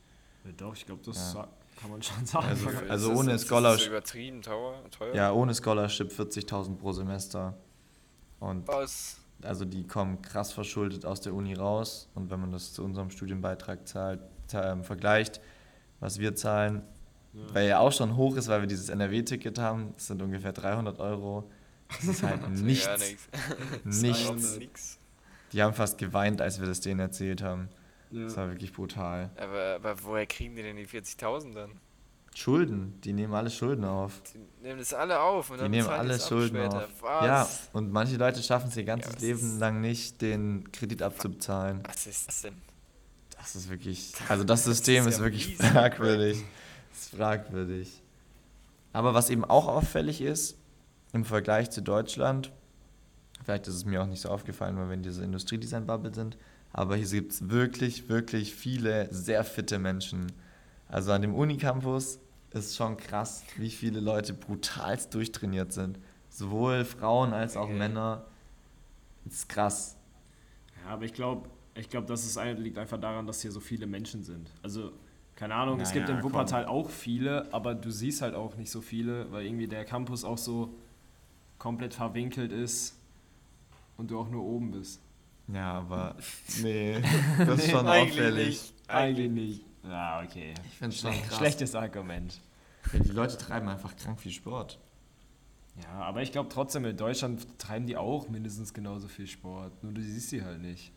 Ja, 0.46 0.51
doch, 0.58 0.75
ich 0.75 0.86
glaube, 0.86 1.01
das 1.06 1.34
Ja. 1.34 1.48
kann 1.80 1.92
man 1.92 2.01
schon 2.01 2.25
sagen. 2.25 2.48
Also- 2.48 2.70
Ist 2.70 2.89
also 2.89 3.10
das- 3.10 3.20
ohne 3.20 3.32
ist 3.34 3.42
das 3.42 3.48
Scholarship- 3.50 3.88
übertrieben 3.89 4.42
teuer? 4.42 4.75
teuer? 4.92 5.15
Ja, 5.15 5.32
ohne 5.32 5.53
Scholarship 5.56 6.12
40.000 6.12 6.77
pro 6.80 6.92
Semester. 6.92 7.56
Und 8.39 8.68
Was? 8.68 9.18
also 9.42 9.63
die 9.65 9.86
kommen 9.88 10.22
krass 10.22 10.51
verschuldet 10.51 11.06
aus 11.06 11.22
der 11.22 11.34
Uni 11.34 11.53
raus 11.53 12.10
und 12.15 12.30
wenn 12.30 12.39
man 12.42 12.51
das 12.51 12.74
zu 12.74 12.84
unserem 12.84 13.10
Studienbeitrag 13.10 13.88
zahlt, 13.88 14.20
zahl- 14.48 14.74
ähm, 14.74 14.84
vergleicht, 14.84 15.39
was 16.01 16.20
wir 16.20 16.36
zahlen, 16.36 16.82
Ja. 17.34 17.53
weil 17.56 17.68
ja 17.68 17.80
auch 17.80 17.92
schon 17.92 18.18
hoch 18.18 18.36
ist, 18.36 18.48
weil 18.50 18.60
wir 18.62 18.68
dieses 18.68 18.89
NRW-Ticket 18.89 19.58
haben, 19.60 19.94
das 19.96 20.08
sind 20.08 20.22
ungefähr 20.22 20.51
300 20.51 21.00
Euro. 21.00 21.50
Das 21.97 22.07
ist 22.07 22.23
halt 22.23 22.41
Ja, 22.43 22.47
nichts, 22.50 22.88
nix. 23.83 24.01
nichts. 24.03 24.57
nix. 24.57 25.00
Die 25.51 25.62
haben 25.62 25.73
fast 25.73 25.97
geweint, 25.97 26.41
als 26.41 26.59
wir 26.59 26.67
das 26.67 26.81
denen 26.81 27.00
erzählt 27.00 27.41
haben. 27.41 27.69
Ja. 28.12 28.23
Das 28.25 28.38
war 28.38 28.50
wirklich 28.50 28.73
brutal. 28.73 29.29
Aber, 29.38 29.75
aber 29.75 30.03
woher 30.03 30.25
kriegen 30.25 30.55
die 30.55 30.62
denn 30.63 30.75
die 30.77 30.88
40.000 30.88 31.53
dann? 31.53 31.71
Schulden, 32.35 33.00
die 33.01 33.13
nehmen 33.13 33.33
alle 33.35 33.51
Schulden 33.51 33.85
auf. 33.85 34.21
Die 34.33 34.39
nehmen 34.65 34.79
das 34.79 34.91
alle 34.93 35.19
auf 35.19 35.51
und 35.51 35.57
Die 35.57 35.62
dann 35.62 35.71
nehmen 35.71 35.83
bezahlen 35.83 36.00
alle 36.00 36.13
das 36.17 36.27
Schulden 36.27 36.57
später. 36.57 36.77
auf. 36.77 36.89
Was? 37.01 37.25
Ja, 37.25 37.50
und 37.73 37.91
manche 37.91 38.17
Leute 38.17 38.41
schaffen 38.41 38.69
es 38.69 38.77
ihr 38.77 38.85
ganzes 38.85 39.13
was 39.15 39.21
Leben 39.21 39.39
ist- 39.39 39.59
lang 39.59 39.81
nicht, 39.81 40.21
den 40.21 40.71
Kredit 40.71 41.03
abzubezahlen. 41.03 41.83
Was 41.85 42.07
ist 42.07 42.27
das 42.27 42.41
denn? 42.41 42.55
Das 43.38 43.55
ist 43.55 43.69
wirklich, 43.69 44.13
also 44.29 44.43
das 44.43 44.63
System 44.63 45.03
ist 45.03 45.15
ist 45.15 45.17
ja 45.19 45.23
wirklich 45.25 45.57
fragwürdig. 45.57 46.43
Das 46.91 47.01
ist 47.01 47.15
fragwürdig. 47.15 48.01
Aber 48.93 49.13
was 49.13 49.29
eben 49.29 49.45
auch 49.45 49.67
auffällig 49.67 50.21
ist, 50.21 50.57
im 51.13 51.24
Vergleich 51.25 51.70
zu 51.72 51.82
Deutschland, 51.82 52.51
vielleicht 53.43 53.67
ist 53.67 53.75
es 53.75 53.86
mir 53.86 54.01
auch 54.01 54.08
nicht 54.08 54.22
so 54.22 54.29
aufgefallen, 54.29 54.77
weil 54.77 54.88
wir 54.88 54.93
in 54.96 55.03
dieser 55.03 55.24
Industriedesign-Bubble 55.24 56.13
sind, 56.13 56.38
aber 56.72 56.96
hier 56.96 57.08
gibt 57.08 57.32
es 57.34 57.50
wirklich, 57.50 58.10
wirklich 58.10 58.55
viele 58.55 59.08
sehr 59.13 59.43
fitte 59.43 59.79
Menschen. 59.79 60.32
Also 60.89 61.12
an 61.12 61.22
dem 61.22 61.36
Unicampus 61.36 62.20
ist 62.51 62.75
schon 62.75 62.98
krass, 62.98 63.43
wie 63.58 63.70
viele 63.70 64.00
Leute 64.00 64.34
brutalst 64.34 65.13
durchtrainiert 65.13 65.72
sind. 65.72 66.00
Sowohl 66.29 66.84
Frauen 66.84 67.34
als 67.34 67.55
auch 67.55 67.63
Okay. 67.65 67.77
Männer. 67.77 68.25
Das 69.25 69.34
ist 69.36 69.50
krass. 69.50 69.98
Ja, 70.84 70.91
aber 70.93 71.05
ich 71.05 71.13
glaube, 71.13 71.50
ich 71.75 71.89
glaub, 71.89 72.08
das 72.08 72.25
ist, 72.25 72.39
liegt 72.58 72.77
einfach 72.77 73.00
daran, 73.00 73.25
dass 73.25 73.41
hier 73.41 73.51
so 73.51 73.60
viele 73.60 73.88
Menschen 73.88 74.24
sind. 74.24 74.51
Also, 74.62 74.91
keine 75.36 75.55
Ahnung, 75.55 75.79
es 75.79 75.91
gibt 75.91 76.08
Naja, 76.08 76.20
in 76.20 76.24
Wuppertal 76.24 76.65
auch 76.65 76.89
viele, 76.89 77.51
aber 77.53 77.74
du 77.75 77.89
siehst 77.89 78.22
halt 78.22 78.36
auch 78.36 78.55
nicht 78.55 78.70
so 78.70 78.82
viele, 78.82 79.32
weil 79.32 79.46
irgendwie 79.46 79.67
der 79.67 79.86
Campus 79.86 80.24
auch 80.24 80.38
so 80.38 80.75
komplett 81.63 81.93
verwinkelt 81.93 82.51
ist 82.51 83.00
und 83.96 84.12
du 84.12 84.20
auch 84.20 84.27
nur 84.29 84.43
oben 84.43 84.72
bist. 84.72 85.01
Ja, 85.48 85.75
aber 85.75 86.17
nee, 86.62 87.01
das 87.38 87.60
ist 87.60 87.72
schon 87.72 87.88
Eigentlich 87.88 88.20
auffällig. 88.20 88.48
nicht. 88.48 88.74
Eigentlich 88.89 89.32
nicht. 89.32 89.65
Ja, 89.84 90.22
okay. 90.22 90.53
Ich 90.67 90.77
finde 90.77 90.93
es 90.93 91.01
schon 91.01 91.13
krass. 91.13 91.38
Schlechtes 91.38 91.74
Argument. 91.74 92.41
Ja, 92.91 93.00
die 93.00 93.12
Leute 93.12 93.38
treiben 93.38 93.70
einfach 93.70 93.96
krank 93.96 94.20
viel 94.20 94.34
Sport. 94.34 94.77
Ja, 95.82 96.01
aber 96.01 96.22
ich 96.22 96.34
glaube 96.34 96.50
trotzdem, 96.50 96.84
in 96.84 96.98
Deutschland 96.98 97.48
treiben 97.60 97.88
die 97.88 97.96
auch 97.96 98.27
mindestens 98.27 98.74
genauso 98.74 99.08
viel 99.08 99.27
Sport. 99.27 99.82
Nur 99.86 99.93
du 99.93 100.01
siehst 100.01 100.32
sie 100.32 100.43
halt 100.43 100.62
nicht. 100.62 100.91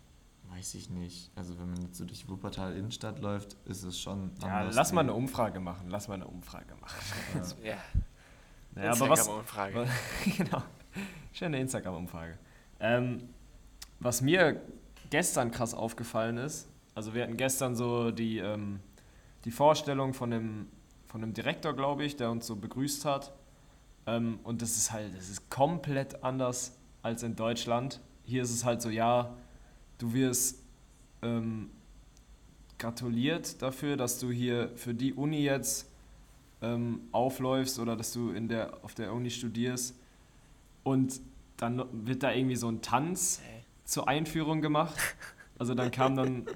Weiß 0.51 0.75
ich 0.75 0.91
nicht. 0.91 1.31
Also 1.37 1.61
wenn 1.61 1.71
man 1.71 1.83
jetzt 1.83 1.99
so 1.99 2.05
durch 2.05 2.29
Wuppertal 2.29 2.75
Innenstadt 2.77 3.21
läuft, 3.21 3.57
ist 3.67 3.85
es 3.85 4.01
schon 4.01 4.33
Ja, 4.43 4.63
lass 4.65 4.93
mal 4.93 5.03
eine 5.03 5.15
Umfrage 5.15 5.61
machen. 5.61 5.91
Lass 5.91 6.09
mal 6.09 6.15
eine 6.15 6.27
Umfrage 6.27 6.75
machen. 6.81 6.99
Ja, 7.63 7.77
Ja, 8.77 8.93
aber 8.93 9.09
was, 9.09 9.21
Instagram-Umfrage. 9.21 9.89
genau. 10.37 10.63
Schöne 11.33 11.61
Instagram-Umfrage. 11.61 12.39
Ähm, 12.81 13.29
was 14.01 14.21
mir 14.21 14.61
gestern 15.11 15.51
krass 15.51 15.75
aufgefallen 15.75 16.37
ist, 16.37 16.69
also 16.95 17.15
wir 17.15 17.23
hatten 17.23 17.37
gestern 17.37 17.75
so 17.75 18.11
die, 18.11 18.39
ähm, 18.39 18.81
die 19.45 19.51
Vorstellung 19.51 20.15
von 20.15 20.31
dem, 20.31 20.69
von 21.07 21.21
dem 21.21 21.33
Direktor, 21.33 21.75
glaube 21.75 22.05
ich, 22.05 22.17
der 22.17 22.31
uns 22.31 22.47
so 22.47 22.57
begrüßt 22.57 23.05
hat. 23.05 23.33
Ähm, 24.07 24.41
und 24.45 24.63
das 24.63 24.77
ist 24.77 24.93
halt, 24.93 25.17
das 25.17 25.29
ist 25.29 25.51
komplett 25.51 26.23
anders 26.23 26.77
als 27.03 27.23
in 27.23 27.37
Deutschland. 27.37 28.01
Hier 28.25 28.43
ist 28.43 28.51
es 28.51 28.65
halt 28.65 28.83
so, 28.83 28.91
ja, 28.91 29.35
du 29.99 30.13
wirst 30.13 30.63
ähm, 31.23 31.71
gratuliert 32.79 33.63
dafür, 33.63 33.97
dass 33.97 34.19
du 34.19 34.31
hier 34.31 34.71
für 34.77 34.95
die 34.95 35.15
Uni 35.15 35.43
jetzt 35.43 35.91
ähm, 36.63 37.01
aufläufst 37.13 37.79
oder 37.79 37.97
dass 37.97 38.13
du 38.13 38.31
in 38.31 38.49
der, 38.49 38.83
auf 38.85 38.95
der 38.95 39.13
Uni 39.13 39.31
studierst. 39.31 39.99
Und 40.85 41.21
dann 41.57 41.83
wird 41.93 42.23
da 42.23 42.33
irgendwie 42.33 42.57
so 42.57 42.69
ein 42.69 42.81
Tanz 42.83 43.41
Hey. 43.45 43.63
zur 43.85 44.09
Einführung 44.09 44.61
gemacht. 44.61 44.97
Also 45.59 45.75
dann 45.75 45.91
kamen 45.91 46.17
dann 46.17 46.47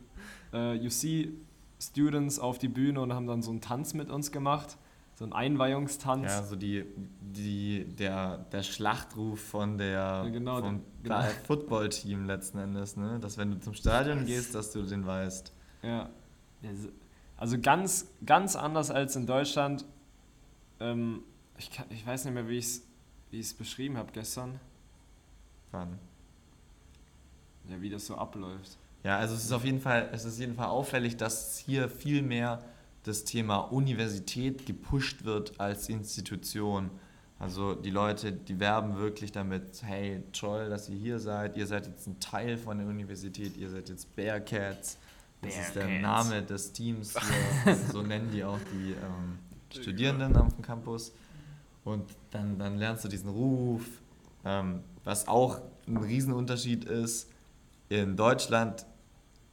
äh, 0.52 0.87
UC-Students 0.87 2.38
auf 2.38 2.59
die 2.59 2.69
Bühne 2.69 3.00
und 3.00 3.12
haben 3.12 3.26
dann 3.26 3.42
so 3.42 3.50
einen 3.50 3.61
Tanz 3.61 3.95
mit 3.95 4.11
uns 4.11 4.30
gemacht. 4.33 4.76
So 5.14 5.25
einen 5.25 5.33
Einweihungstanz. 5.35 6.26
Ja, 6.26 6.42
so 6.45 6.57
die, 6.57 6.85
die, 7.21 7.85
der, 7.85 8.38
der 8.52 8.62
Schlachtruf 8.62 9.38
von 9.40 9.76
der, 9.76 9.88
Ja, 9.90 10.28
genau, 10.28 10.61
vom 10.61 10.80
der- 11.04 11.19
genau. 11.23 11.35
Footballteam 11.47 12.25
letzten 12.26 12.59
Endes, 12.59 12.97
ne? 12.97 13.19
Dass 13.21 13.37
wenn 13.37 13.50
du 13.50 13.61
zum 13.61 13.75
Stadion 13.75 14.25
gehst, 14.25 14.54
dass 14.54 14.73
du 14.73 14.83
den 14.83 15.07
weißt. 15.07 15.52
Ja. 15.83 16.09
Also 17.40 17.59
ganz, 17.59 18.06
ganz 18.25 18.54
anders 18.54 18.92
als 18.92 19.16
in 19.16 19.26
Deutschland. 19.26 19.85
Ähm, 20.78 21.25
ich, 21.59 21.73
kann, 21.73 21.87
ich 21.90 22.06
weiß 22.06 22.26
nicht 22.26 22.35
mehr, 22.35 22.49
wie 22.49 22.59
ich 22.59 22.66
es 22.66 22.82
wie 23.30 23.38
ich's 23.38 23.54
beschrieben 23.54 23.97
habe 23.97 24.11
gestern. 24.12 24.59
Wann? 25.70 25.99
Ja, 27.68 27.80
wie 27.80 27.90
das 27.90 28.06
so 28.06 28.16
abläuft. 28.16 28.76
Ja, 29.04 29.18
also 29.18 29.35
es 29.35 29.44
ist 29.44 29.52
auf 29.52 29.64
jeden 29.64 29.80
Fall, 29.80 30.11
es 30.12 30.25
ist 30.25 30.38
jeden 30.38 30.54
Fall 30.54 30.66
auffällig, 30.66 31.16
dass 31.16 31.59
hier 31.59 31.88
viel 31.88 32.23
mehr 32.23 32.62
das 33.04 33.25
Thema 33.25 33.59
Universität 33.59 34.66
gepusht 34.66 35.25
wird 35.25 35.59
als 35.59 35.88
Institution. 35.88 36.90
Also 37.38 37.75
die 37.75 37.90
Leute, 37.90 38.32
die 38.32 38.61
werben 38.61 38.99
wirklich 38.99 39.32
damit, 39.32 39.82
hey, 39.82 40.23
toll, 40.32 40.68
dass 40.68 40.90
ihr 40.90 40.97
hier 40.97 41.18
seid, 41.18 41.56
ihr 41.56 41.66
seid 41.66 41.87
jetzt 41.87 42.06
ein 42.06 42.20
Teil 42.20 42.59
von 42.59 42.76
der 42.76 42.87
Universität, 42.87 43.56
ihr 43.56 43.70
seid 43.70 43.88
jetzt 43.88 44.14
Bearcats. 44.14 44.99
Das 45.42 45.56
ist 45.56 45.75
der. 45.75 45.88
Name 46.00 46.42
des 46.42 46.73
Teams 46.73 47.14
hier, 47.64 47.76
so 47.92 48.02
nennen 48.02 48.30
die 48.30 48.44
auch 48.44 48.59
die 48.73 48.92
ähm, 48.92 49.38
Studierenden 49.70 50.37
am 50.37 50.62
Campus. 50.62 51.12
Und 51.85 52.04
dann, 52.30 52.59
dann 52.59 52.76
lernst 52.76 53.04
du 53.04 53.09
diesen 53.09 53.30
Ruf, 53.30 53.82
ähm, 54.44 54.80
was 55.04 55.28
auch 55.28 55.61
ein 55.87 55.97
Riesenunterschied 55.97 56.85
ist. 56.85 57.30
In 57.88 58.16
Deutschland 58.16 58.85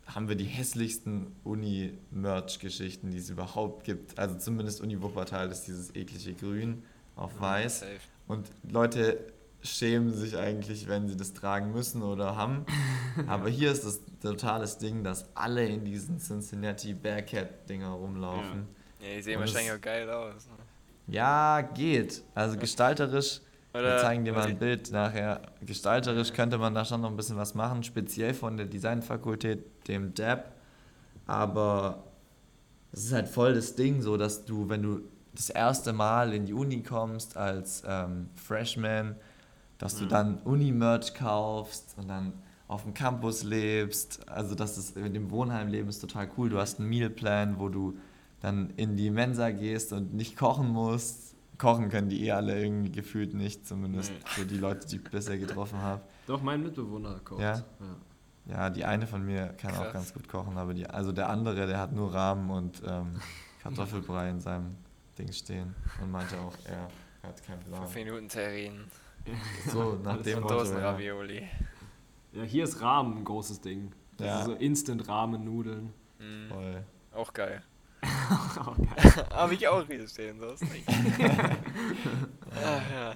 haben 0.05 0.27
wir 0.27 0.35
die 0.35 0.45
hässlichsten 0.45 1.35
Uni-Merch-Geschichten, 1.43 3.11
die 3.11 3.17
es 3.17 3.29
überhaupt 3.29 3.83
gibt. 3.83 4.17
Also 4.19 4.37
zumindest 4.37 4.81
Uni 4.81 5.01
Wuppertal 5.01 5.49
ist 5.49 5.63
dieses 5.63 5.95
eklige 5.95 6.33
Grün 6.33 6.83
auf 7.15 7.39
Weiß. 7.39 7.79
Safe. 7.79 7.99
Und 8.27 8.47
Leute 8.69 9.33
schämen 9.67 10.13
sich 10.13 10.37
eigentlich, 10.37 10.87
wenn 10.87 11.07
sie 11.07 11.15
das 11.15 11.33
tragen 11.33 11.71
müssen 11.71 12.01
oder 12.01 12.35
haben. 12.35 12.65
Aber 13.27 13.49
hier 13.49 13.71
ist 13.71 13.85
das 13.85 14.01
totales 14.21 14.77
Ding, 14.77 15.03
dass 15.03 15.25
alle 15.35 15.65
in 15.67 15.85
diesen 15.85 16.19
Cincinnati 16.19 16.93
Bearcat-Dinger 16.93 17.89
rumlaufen. 17.89 18.67
Ja, 19.01 19.15
die 19.15 19.21
sehen 19.21 19.39
wahrscheinlich 19.39 19.71
auch 19.71 19.81
geil 19.81 20.09
aus. 20.09 20.47
Ne? 20.47 21.13
Ja, 21.13 21.61
geht. 21.61 22.23
Also 22.35 22.57
gestalterisch, 22.57 23.41
wir 23.71 23.81
Oder- 23.81 23.99
zeigen 23.99 24.25
dir 24.25 24.33
mal 24.33 24.47
ein 24.47 24.57
Bild 24.57 24.91
nachher. 24.91 25.41
Gestalterisch 25.61 26.33
könnte 26.33 26.57
man 26.57 26.73
da 26.73 26.83
schon 26.83 27.01
noch 27.01 27.09
ein 27.09 27.15
bisschen 27.15 27.37
was 27.37 27.53
machen, 27.53 27.83
speziell 27.83 28.33
von 28.33 28.57
der 28.57 28.65
Designfakultät, 28.65 29.87
dem 29.87 30.13
DAP. 30.13 30.51
Aber 31.25 32.03
es 32.91 33.05
ist 33.05 33.13
halt 33.13 33.27
voll 33.27 33.53
das 33.53 33.75
Ding, 33.75 34.01
so 34.01 34.17
dass 34.17 34.45
du, 34.45 34.69
wenn 34.69 34.81
du 34.81 35.01
das 35.33 35.49
erste 35.49 35.93
Mal 35.93 36.33
in 36.33 36.45
die 36.45 36.53
Uni 36.53 36.81
kommst 36.81 37.37
als 37.37 37.83
ähm, 37.87 38.29
Freshman, 38.35 39.15
dass 39.77 39.95
du 39.97 40.05
dann 40.05 40.39
Uni-Merch 40.39 41.13
kaufst 41.13 41.95
und 41.97 42.07
dann 42.07 42.33
auf 42.67 42.83
dem 42.83 42.93
Campus 42.93 43.43
lebst. 43.43 44.27
Also 44.27 44.55
das 44.55 44.77
ist 44.77 44.95
mit 44.95 45.15
dem 45.15 45.29
Wohnheimleben 45.31 45.87
ist 45.89 45.99
total 45.99 46.29
cool. 46.37 46.49
Du 46.49 46.57
hast 46.59 46.79
einen 46.79 46.89
Mealplan, 46.89 47.59
wo 47.59 47.69
du 47.69 47.97
dann 48.41 48.71
in 48.71 48.97
die 48.97 49.09
Mensa 49.09 49.51
gehst 49.51 49.93
und 49.93 50.13
nicht 50.13 50.35
kochen 50.37 50.67
musst. 50.69 51.35
Kochen 51.57 51.89
können 51.89 52.09
die 52.09 52.25
eh 52.25 52.31
alle 52.31 52.61
irgendwie 52.61 52.91
gefühlt 52.91 53.33
nicht, 53.33 53.67
zumindest 53.67 54.11
Nee. 54.11 54.19
so 54.37 54.43
die 54.43 54.57
Leute, 54.57 54.87
die 54.87 54.97
ich 54.97 55.03
bisher 55.03 55.39
getroffen 55.39 55.81
habe. 55.81 56.01
Doch, 56.27 56.41
mein 56.41 56.61
Mitbewohner 56.61 57.19
kocht. 57.23 57.41
Ja? 57.41 57.63
Ja, 58.45 58.69
die 58.69 58.85
eine 58.85 59.07
von 59.07 59.25
mir 59.25 59.47
kann 59.57 59.71
auch 59.75 59.83
Krass. 59.83 59.93
ganz 59.93 60.13
gut 60.13 60.27
kochen, 60.29 60.57
aber 60.57 60.73
die, 60.73 60.87
also 60.87 61.11
der 61.11 61.29
andere, 61.29 61.65
der 61.67 61.79
hat 61.79 61.93
nur 61.93 62.13
Rahmen 62.13 62.49
und 62.51 62.81
ähm, 62.85 63.15
Kartoffelbrei 63.63 64.29
in 64.29 64.39
seinem 64.39 64.75
Ding 65.17 65.31
stehen 65.31 65.73
und 66.01 66.11
meinte 66.11 66.37
auch, 66.39 66.53
er 66.65 66.87
hat 67.27 67.43
keinen 67.43 67.59
Plan. 67.61 67.81
Fünf 67.81 67.95
Minuten 67.95 68.29
Terrinen 68.29 68.85
So, 69.71 69.99
nach 70.03 70.21
dem 70.21 70.39
Motto, 70.41 70.53
ja. 70.55 70.59
Dosenravioli. 70.63 71.47
Ja, 72.33 72.43
hier 72.43 72.63
ist 72.63 72.81
Rahmen 72.81 73.17
ein 73.19 73.23
großes 73.25 73.61
Ding. 73.61 73.91
Das 74.17 74.27
Ja. 74.27 74.39
ist 74.39 74.45
so 74.45 74.53
Instant-Ramen-Nudeln. 74.53 75.93
Mhm. 76.19 76.47
Voll. 76.49 76.83
Auch 77.13 77.33
geil. 77.33 77.61
Oh, 78.59 78.73
geil. 78.75 79.25
Habe 79.33 79.53
ich 79.53 79.67
auch 79.67 79.85
hier 79.87 80.05
stehen, 80.07 80.39
sonst 80.39 80.61
nicht. 80.73 80.83
Ach, 80.87 82.81
ja. 82.91 83.13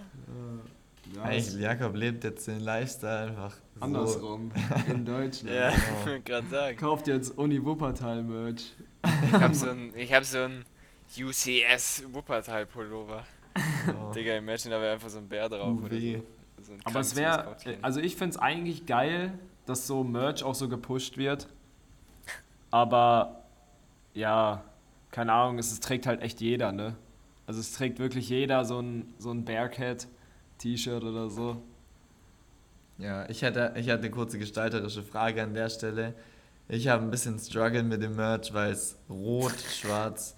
Ja, 1.16 1.24
Eigentlich, 1.24 1.54
Jakob 1.56 1.96
lebt 1.96 2.24
jetzt 2.24 2.48
den 2.48 2.62
Lifestyle 2.62 3.28
einfach 3.32 3.52
so. 3.76 3.82
andersrum. 3.82 4.52
In 4.88 5.04
Deutschland. 5.06 5.54
ja, 5.54 5.70
genau. 5.72 5.82
ich 6.00 6.06
wollte 6.06 6.22
gerade 6.22 6.48
sagen. 6.48 6.78
Kauft 6.78 7.08
jetzt 7.08 7.38
Uni 7.38 7.64
Wuppertal-Merch. 7.64 8.74
Ich 9.26 9.34
habe 9.34 9.54
so 9.54 9.70
ein, 9.70 9.92
ich 9.96 10.14
hab 10.14 10.24
so 10.24 10.38
ein 10.40 10.64
UCS 11.20 12.04
Wuppertal 12.14 12.66
So. 13.86 14.12
Digga, 14.16 14.36
imagine, 14.38 14.76
da 14.76 14.82
wäre 14.82 14.94
einfach 14.94 15.10
so 15.10 15.18
ein 15.18 15.28
Bär 15.28 15.50
drauf. 15.50 15.78
Oder 15.84 16.00
so. 16.00 16.24
so 16.62 16.74
ein 16.74 16.80
Aber 16.84 17.00
es 17.00 17.16
wäre, 17.16 17.56
also 17.82 18.00
ich 18.00 18.16
finde 18.16 18.36
es 18.36 18.38
eigentlich 18.38 18.86
geil, 18.86 19.34
dass 19.66 19.88
so 19.88 20.04
Merch 20.04 20.44
auch 20.44 20.56
so 20.56 20.70
gepusht 20.70 21.18
wird. 21.18 21.48
Aber 22.70 23.44
ja, 24.14 24.64
keine 25.12 25.34
Ahnung, 25.34 25.60
es, 25.60 25.72
es 25.72 25.80
trägt 25.80 26.08
halt 26.08 26.22
echt 26.22 26.42
jeder, 26.42 26.72
ne? 26.72 26.96
Also 27.48 27.60
es 27.60 27.74
trägt 27.74 28.00
wirklich 28.00 28.30
jeder 28.30 28.64
so 28.66 28.82
ein, 28.82 29.14
so 29.18 29.32
ein 29.32 29.44
Bearcat-T-Shirt 29.44 31.04
oder 31.04 31.30
so. 31.30 31.62
Ja, 32.98 33.28
ich 33.30 33.42
hätte, 33.42 33.74
ich 33.76 33.90
hatte 33.90 34.04
eine 34.04 34.12
kurze 34.12 34.38
gestalterische 34.38 35.04
Frage 35.04 35.42
an 35.44 35.54
der 35.54 35.70
Stelle. 35.70 36.14
Ich 36.70 36.88
habe 36.88 37.04
ein 37.04 37.12
bisschen 37.12 37.38
Struggle 37.40 37.84
mit 37.84 38.02
dem 38.02 38.16
Merch, 38.16 38.54
weil 38.54 38.72
es 38.72 38.98
rot, 39.10 39.60
schwarz, 39.70 40.36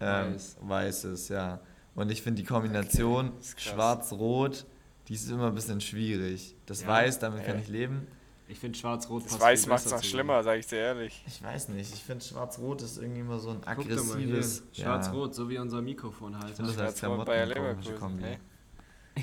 ähm, 0.00 0.34
Weiß. 0.34 0.56
weiß 0.60 1.04
ist, 1.04 1.28
ja. 1.28 1.60
Und 1.94 2.10
ich 2.10 2.22
finde 2.22 2.42
die 2.42 2.48
Kombination 2.48 3.28
Okay, 3.28 3.42
schwarz-rot, 3.56 4.64
die 5.08 5.14
ist 5.14 5.30
immer 5.30 5.48
ein 5.48 5.54
bisschen 5.54 5.80
schwierig. 5.80 6.56
Das 6.66 6.82
Ja, 6.82 6.88
Weiß, 6.88 7.18
damit 7.18 7.44
kann 7.44 7.56
ey. 7.56 7.62
ich 7.62 7.68
leben. 7.68 8.06
Ich 8.48 8.58
finde 8.58 8.78
schwarz-rot 8.78 9.24
das 9.26 9.40
Weiß 9.40 9.66
macht's 9.66 9.84
besser 9.84 9.96
noch 9.96 10.04
schlimmer, 10.04 10.42
sag 10.42 10.58
ich 10.58 10.66
dir 10.66 10.78
ehrlich. 10.78 11.22
Ich 11.26 11.42
weiß 11.42 11.68
nicht, 11.70 11.92
ich 11.94 12.02
finde 12.02 12.24
schwarz-rot 12.24 12.82
ist 12.82 12.98
irgendwie 12.98 13.20
immer 13.20 13.38
so 13.38 13.50
ein 13.50 13.64
aggressives. 13.64 14.62
ja. 14.72 14.84
Schwarz-rot, 14.84 15.34
so 15.34 15.48
wie 15.48 15.58
unser 15.58 15.78
Ich 15.78 15.84
Mikrofonhalter. 15.84 16.54
finde 16.56 16.72
das 16.72 16.80
als 16.80 16.98
Klamotten 16.98 17.24
Bayer 17.26 17.44
eine 17.44 17.54
komische 17.54 17.90
Leverkusen, 17.92 17.98
Kombi. 17.98 18.24
ey. 18.24 18.38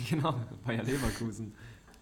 genau, 0.10 0.36
Bayer 0.66 0.84
Leverkusen. 0.84 1.54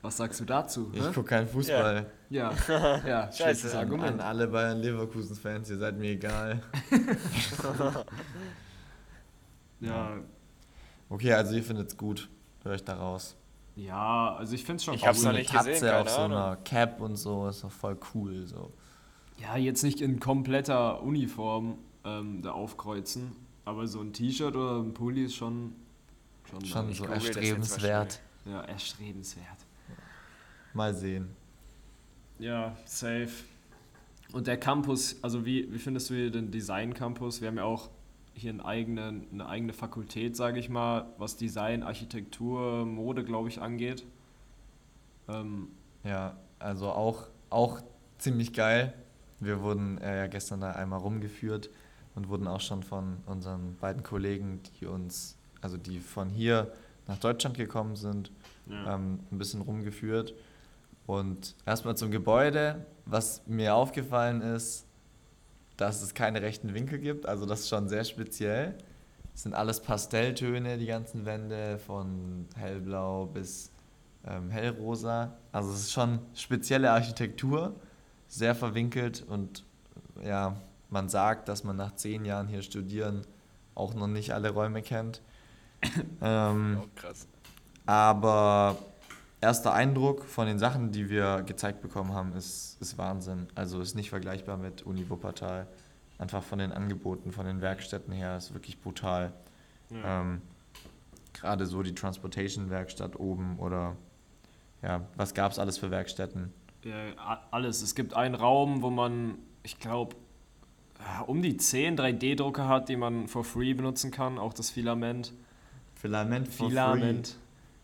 Was 0.02 0.16
sagst 0.18 0.40
du 0.40 0.46
dazu? 0.46 0.92
Ich 0.94 1.02
hä? 1.02 1.08
gucke 1.14 1.24
keinen 1.30 1.48
Fußball. 1.48 2.06
Ja, 2.30 2.54
ja, 3.06 3.32
schlechtes 3.32 3.74
An, 3.74 3.80
Argument. 3.80 4.12
an 4.14 4.20
alle 4.22 4.48
Bayern 4.48 4.80
Leverkusen-Fans, 4.80 5.70
ihr 5.72 5.78
seid 5.80 5.98
mir 5.98 6.12
egal. 6.12 6.62
Ja, 9.80 10.18
Okay, 11.10 11.34
also 11.34 11.56
ihr 11.56 11.64
findet 11.64 11.90
es 11.90 11.98
gut. 11.98 12.30
Hör 12.64 12.74
ich 12.76 12.84
da 12.84 12.96
raus. 12.96 13.36
ja, 13.76 14.36
also 14.36 14.54
ich 14.56 14.64
finde 14.66 14.78
es 14.78 14.84
schon 14.84 14.96
Ich 14.96 15.02
cool. 15.04 15.08
hab's 15.08 15.22
noch 15.24 15.30
eine 15.30 15.40
nicht 15.40 15.52
gesehen, 15.52 15.74
Tatze 15.74 15.98
auf 15.98 16.10
so 16.10 16.18
Ahnung. 16.22 16.38
einer 16.38 16.56
Cap 16.58 17.00
und 17.02 17.16
so, 17.16 17.48
ist 17.48 17.64
doch 17.64 17.72
voll 17.72 17.98
cool. 18.14 18.46
So. 18.46 18.74
Ja, 19.40 19.56
jetzt 19.56 19.84
nicht 19.84 20.02
in 20.02 20.20
kompletter 20.20 21.02
Uniform 21.04 21.78
ähm, 22.04 22.42
da 22.42 22.52
aufkreuzen, 22.52 23.36
aber 23.66 23.88
so 23.88 24.02
ein 24.02 24.12
T-Shirt 24.14 24.56
oder 24.56 24.80
ein 24.82 24.94
Pulli 24.94 25.26
ist 25.26 25.36
schon, 25.36 25.76
schon, 26.50 26.66
Schon 26.66 26.94
so 26.94 27.06
erstrebenswert. 27.06 28.20
ja, 28.46 28.62
erstrebenswert. 28.64 29.66
Mal 30.74 30.94
sehen. 30.94 31.30
Ja, 32.40 32.76
safe. 32.86 33.30
Und 34.34 34.48
der 34.48 34.58
Campus, 34.60 35.16
also 35.24 35.46
wie, 35.46 35.72
wie 35.72 35.80
findest 35.80 36.10
du 36.10 36.16
hier 36.16 36.30
den 36.32 36.52
Design 36.52 36.94
Campus? 36.94 37.40
Wir 37.42 37.48
haben 37.48 37.58
ja 37.58 37.64
auch 37.64 37.90
hier 38.38 38.52
einen 38.52 38.62
eigenen, 38.62 39.28
eine 39.32 39.50
eigene 39.50 39.74
Fakultät, 39.74 40.36
sage 40.36 40.60
ich 40.60 40.70
mal, 40.70 41.08
was 41.18 41.38
Design, 41.38 41.82
Architektur, 41.82 42.86
Mode, 42.86 43.24
glaube 43.24 43.50
ich, 43.50 43.60
angeht. 43.60 44.06
Ähm, 45.28 45.70
ja, 46.04 46.38
also 46.60 46.90
auch, 46.90 47.28
auch 47.50 47.82
ziemlich 48.20 48.54
geil. 48.54 48.94
Wir 49.40 49.62
wurden 49.62 49.98
äh, 50.00 50.18
ja 50.18 50.28
gestern 50.28 50.62
da 50.62 50.72
einmal 50.72 51.00
rumgeführt 51.00 51.70
und 52.16 52.30
wurden 52.30 52.48
auch 52.48 52.62
schon 52.62 52.84
von 52.84 53.18
unseren 53.26 53.76
beiden 53.78 54.04
Kollegen, 54.04 54.62
die 54.80 54.86
uns, 54.86 55.38
also 55.62 55.78
die 55.78 56.00
von 56.00 56.30
hier 56.30 56.72
nach 57.08 57.18
Deutschland 57.18 57.58
gekommen 57.58 57.96
sind, 57.96 58.32
ja. 58.68 58.96
ähm, 58.96 59.20
ein 59.32 59.38
bisschen 59.38 59.62
rumgeführt. 59.62 60.34
Und 61.08 61.56
erstmal 61.66 61.96
zum 61.98 62.12
Gebäude, 62.12 62.86
was 63.06 63.42
mir 63.48 63.74
aufgefallen 63.74 64.42
ist, 64.42 64.87
dass 65.78 66.02
es 66.02 66.14
keine 66.14 66.42
rechten 66.42 66.74
Winkel 66.74 67.00
gibt. 67.00 67.26
Also 67.26 67.46
das 67.46 67.62
ist 67.62 67.70
schon 67.70 67.88
sehr 67.88 68.04
speziell. 68.04 68.76
Es 69.34 69.44
sind 69.44 69.54
alles 69.54 69.80
Pastelltöne, 69.80 70.78
die 70.78 70.88
ganzen 70.88 71.26
Wände, 71.26 71.78
von 71.78 72.48
hellblau 72.56 73.28
bis 73.28 73.72
ähm, 74.26 74.50
hellrosa. 74.50 75.38
Also 75.52 75.72
es 75.72 75.82
ist 75.82 75.94
schon 75.94 76.20
spezielle 76.34 76.92
Architektur, 76.92 77.76
sehr 78.28 78.56
verwinkelt 78.56 79.24
und 79.28 79.64
ja, 80.24 80.58
man 80.90 81.10
sagt, 81.10 81.48
dass 81.50 81.64
man 81.64 81.76
nach 81.76 81.96
zehn 81.96 82.26
Jahren 82.26 82.48
hier 82.48 82.62
studieren 82.62 83.26
auch 83.76 83.94
noch 83.94 84.08
nicht 84.08 84.34
alle 84.34 84.50
Räume 84.50 84.82
kennt. 84.82 85.22
ähm, 86.22 86.82
oh, 86.82 86.88
krass. 86.96 87.28
Aber 87.86 88.76
erster 89.42 89.74
Eindruck 89.74 90.26
von 90.26 90.48
den 90.48 90.60
Sachen, 90.60 90.92
die 90.92 91.10
wir 91.10 91.44
gezeigt 91.44 91.82
bekommen 91.82 92.14
haben, 92.14 92.34
ist, 92.34 92.78
ist 92.82 92.98
Wahnsinn. 92.98 93.48
Also 93.56 93.80
ist 93.80 93.96
nicht 93.96 94.10
vergleichbar 94.10 94.58
mit 94.58 94.84
Uni 94.84 95.10
Wuppertal. 95.10 95.68
Einfach 96.18 96.44
von 96.44 96.60
den 96.60 96.72
Angeboten, 96.72 97.32
von 97.32 97.46
den 97.46 97.62
Werkstätten 97.62 98.14
her 98.14 98.38
ist 98.38 98.54
wirklich 98.54 98.80
brutal. 98.82 99.34
Ja. 99.92 100.22
Ähm, 100.22 100.42
Gerade 101.34 101.68
so 101.68 101.84
die 101.84 101.94
Transportation-Werkstatt 101.94 103.20
oben 103.20 103.60
oder 103.60 103.96
ja, 104.82 105.06
was 105.16 105.36
gab 105.36 105.52
es 105.52 105.60
alles 105.60 105.78
für 105.78 105.92
Werkstätten? 105.92 106.52
Ja, 106.84 107.44
alles. 107.52 107.82
Es 107.82 107.94
gibt 107.94 108.16
einen 108.16 108.34
Raum, 108.34 108.82
wo 108.82 108.90
man, 108.90 109.38
ich 109.62 109.80
glaube, 109.80 110.16
um 111.28 111.42
die 111.42 111.58
10 111.58 111.98
3D-Drucker 111.98 112.68
hat, 112.68 112.90
die 112.90 112.96
man 112.96 113.28
for 113.28 113.44
free 113.44 113.74
benutzen 113.74 114.10
kann, 114.10 114.40
auch 114.40 114.54
das 114.54 114.72
Filament. 114.72 115.34
Filament 115.96 116.48
for 116.48 116.70
Filament. 116.70 117.38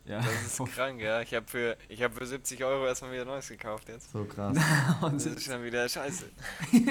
Ja. 0.05 0.17
Das 0.17 0.59
ist 0.59 0.65
krank, 0.75 1.01
ja. 1.01 1.21
Ich 1.21 1.33
habe 1.33 1.45
für, 1.47 1.77
hab 1.99 2.13
für 2.13 2.25
70 2.25 2.63
Euro 2.63 2.85
erstmal 2.85 3.13
wieder 3.13 3.25
Neues 3.25 3.47
gekauft 3.47 3.87
jetzt. 3.89 4.11
So 4.11 4.25
krass. 4.25 4.57
das 5.01 5.25
ist 5.25 5.43
schon 5.43 5.63
wieder 5.63 5.87
scheiße. 5.87 6.25
ja, 6.71 6.87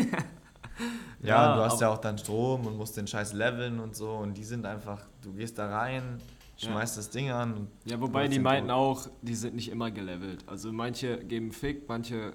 ja, 1.22 1.56
du 1.56 1.62
hast 1.62 1.80
ja 1.80 1.88
auch 1.88 1.98
dann 1.98 2.16
Strom 2.18 2.66
und 2.66 2.76
musst 2.76 2.96
den 2.96 3.06
Scheiß 3.06 3.34
leveln 3.34 3.80
und 3.80 3.94
so. 3.94 4.12
Und 4.12 4.34
die 4.34 4.44
sind 4.44 4.64
einfach, 4.64 5.02
du 5.22 5.32
gehst 5.34 5.58
da 5.58 5.68
rein, 5.68 6.18
schmeißt 6.56 6.96
ja. 6.96 7.02
das 7.02 7.10
Ding 7.10 7.30
an. 7.30 7.68
ja, 7.84 8.00
wobei 8.00 8.28
die 8.28 8.38
meinten 8.38 8.70
auch, 8.70 9.08
die 9.20 9.34
sind 9.34 9.54
nicht 9.56 9.70
immer 9.70 9.90
gelevelt. 9.90 10.44
Also 10.46 10.72
manche 10.72 11.18
geben 11.18 11.52
Fick, 11.52 11.88
manche 11.88 12.32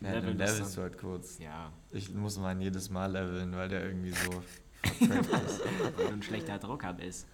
ja, 0.00 0.10
leveln 0.12 0.36
dann 0.36 0.46
levelst 0.46 0.76
du 0.76 0.82
halt 0.82 0.98
kurz. 0.98 1.38
Ja. 1.38 1.72
Ich 1.90 2.12
muss 2.12 2.38
meinen 2.38 2.60
jedes 2.60 2.90
Mal 2.90 3.10
leveln, 3.10 3.56
weil 3.56 3.68
der 3.68 3.86
irgendwie 3.86 4.10
so 4.10 4.30
ist. 4.82 5.08
Weil 5.08 6.06
du 6.06 6.12
ein 6.12 6.22
schlechter 6.22 6.58
Drucker 6.58 6.92
bist. 6.92 7.26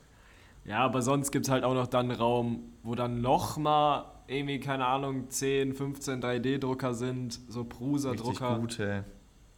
Ja, 0.69 0.81
aber 0.81 1.01
sonst 1.01 1.31
gibt 1.31 1.47
es 1.47 1.51
halt 1.51 1.65
auch 1.65 1.73
noch 1.73 1.87
dann 1.87 2.11
Raum, 2.11 2.63
wo 2.83 2.95
dann 2.95 3.23
nochmal 3.23 4.05
irgendwie, 4.27 4.61
keine 4.61 4.85
Ahnung, 4.85 5.31
10, 5.31 5.75
15 5.75 6.23
3D-Drucker 6.23 6.93
sind, 6.93 7.41
so 7.49 7.65
Prusa-Drucker. 7.65 8.59
gute. 8.59 9.05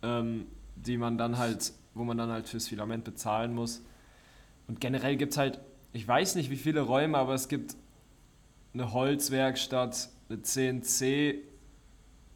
Ähm, 0.02 0.46
die 0.76 0.96
man 0.96 1.18
dann 1.18 1.36
halt, 1.36 1.72
wo 1.94 2.04
man 2.04 2.16
dann 2.16 2.30
halt 2.30 2.48
fürs 2.48 2.68
Filament 2.68 3.02
bezahlen 3.02 3.52
muss. 3.52 3.82
Und 4.68 4.80
generell 4.80 5.16
gibt 5.16 5.32
es 5.32 5.38
halt, 5.38 5.60
ich 5.92 6.06
weiß 6.06 6.36
nicht 6.36 6.48
wie 6.48 6.56
viele 6.56 6.82
Räume, 6.82 7.18
aber 7.18 7.34
es 7.34 7.48
gibt 7.48 7.74
eine 8.72 8.92
Holzwerkstatt, 8.92 10.10
eine 10.28 10.42
CNC 10.42 11.42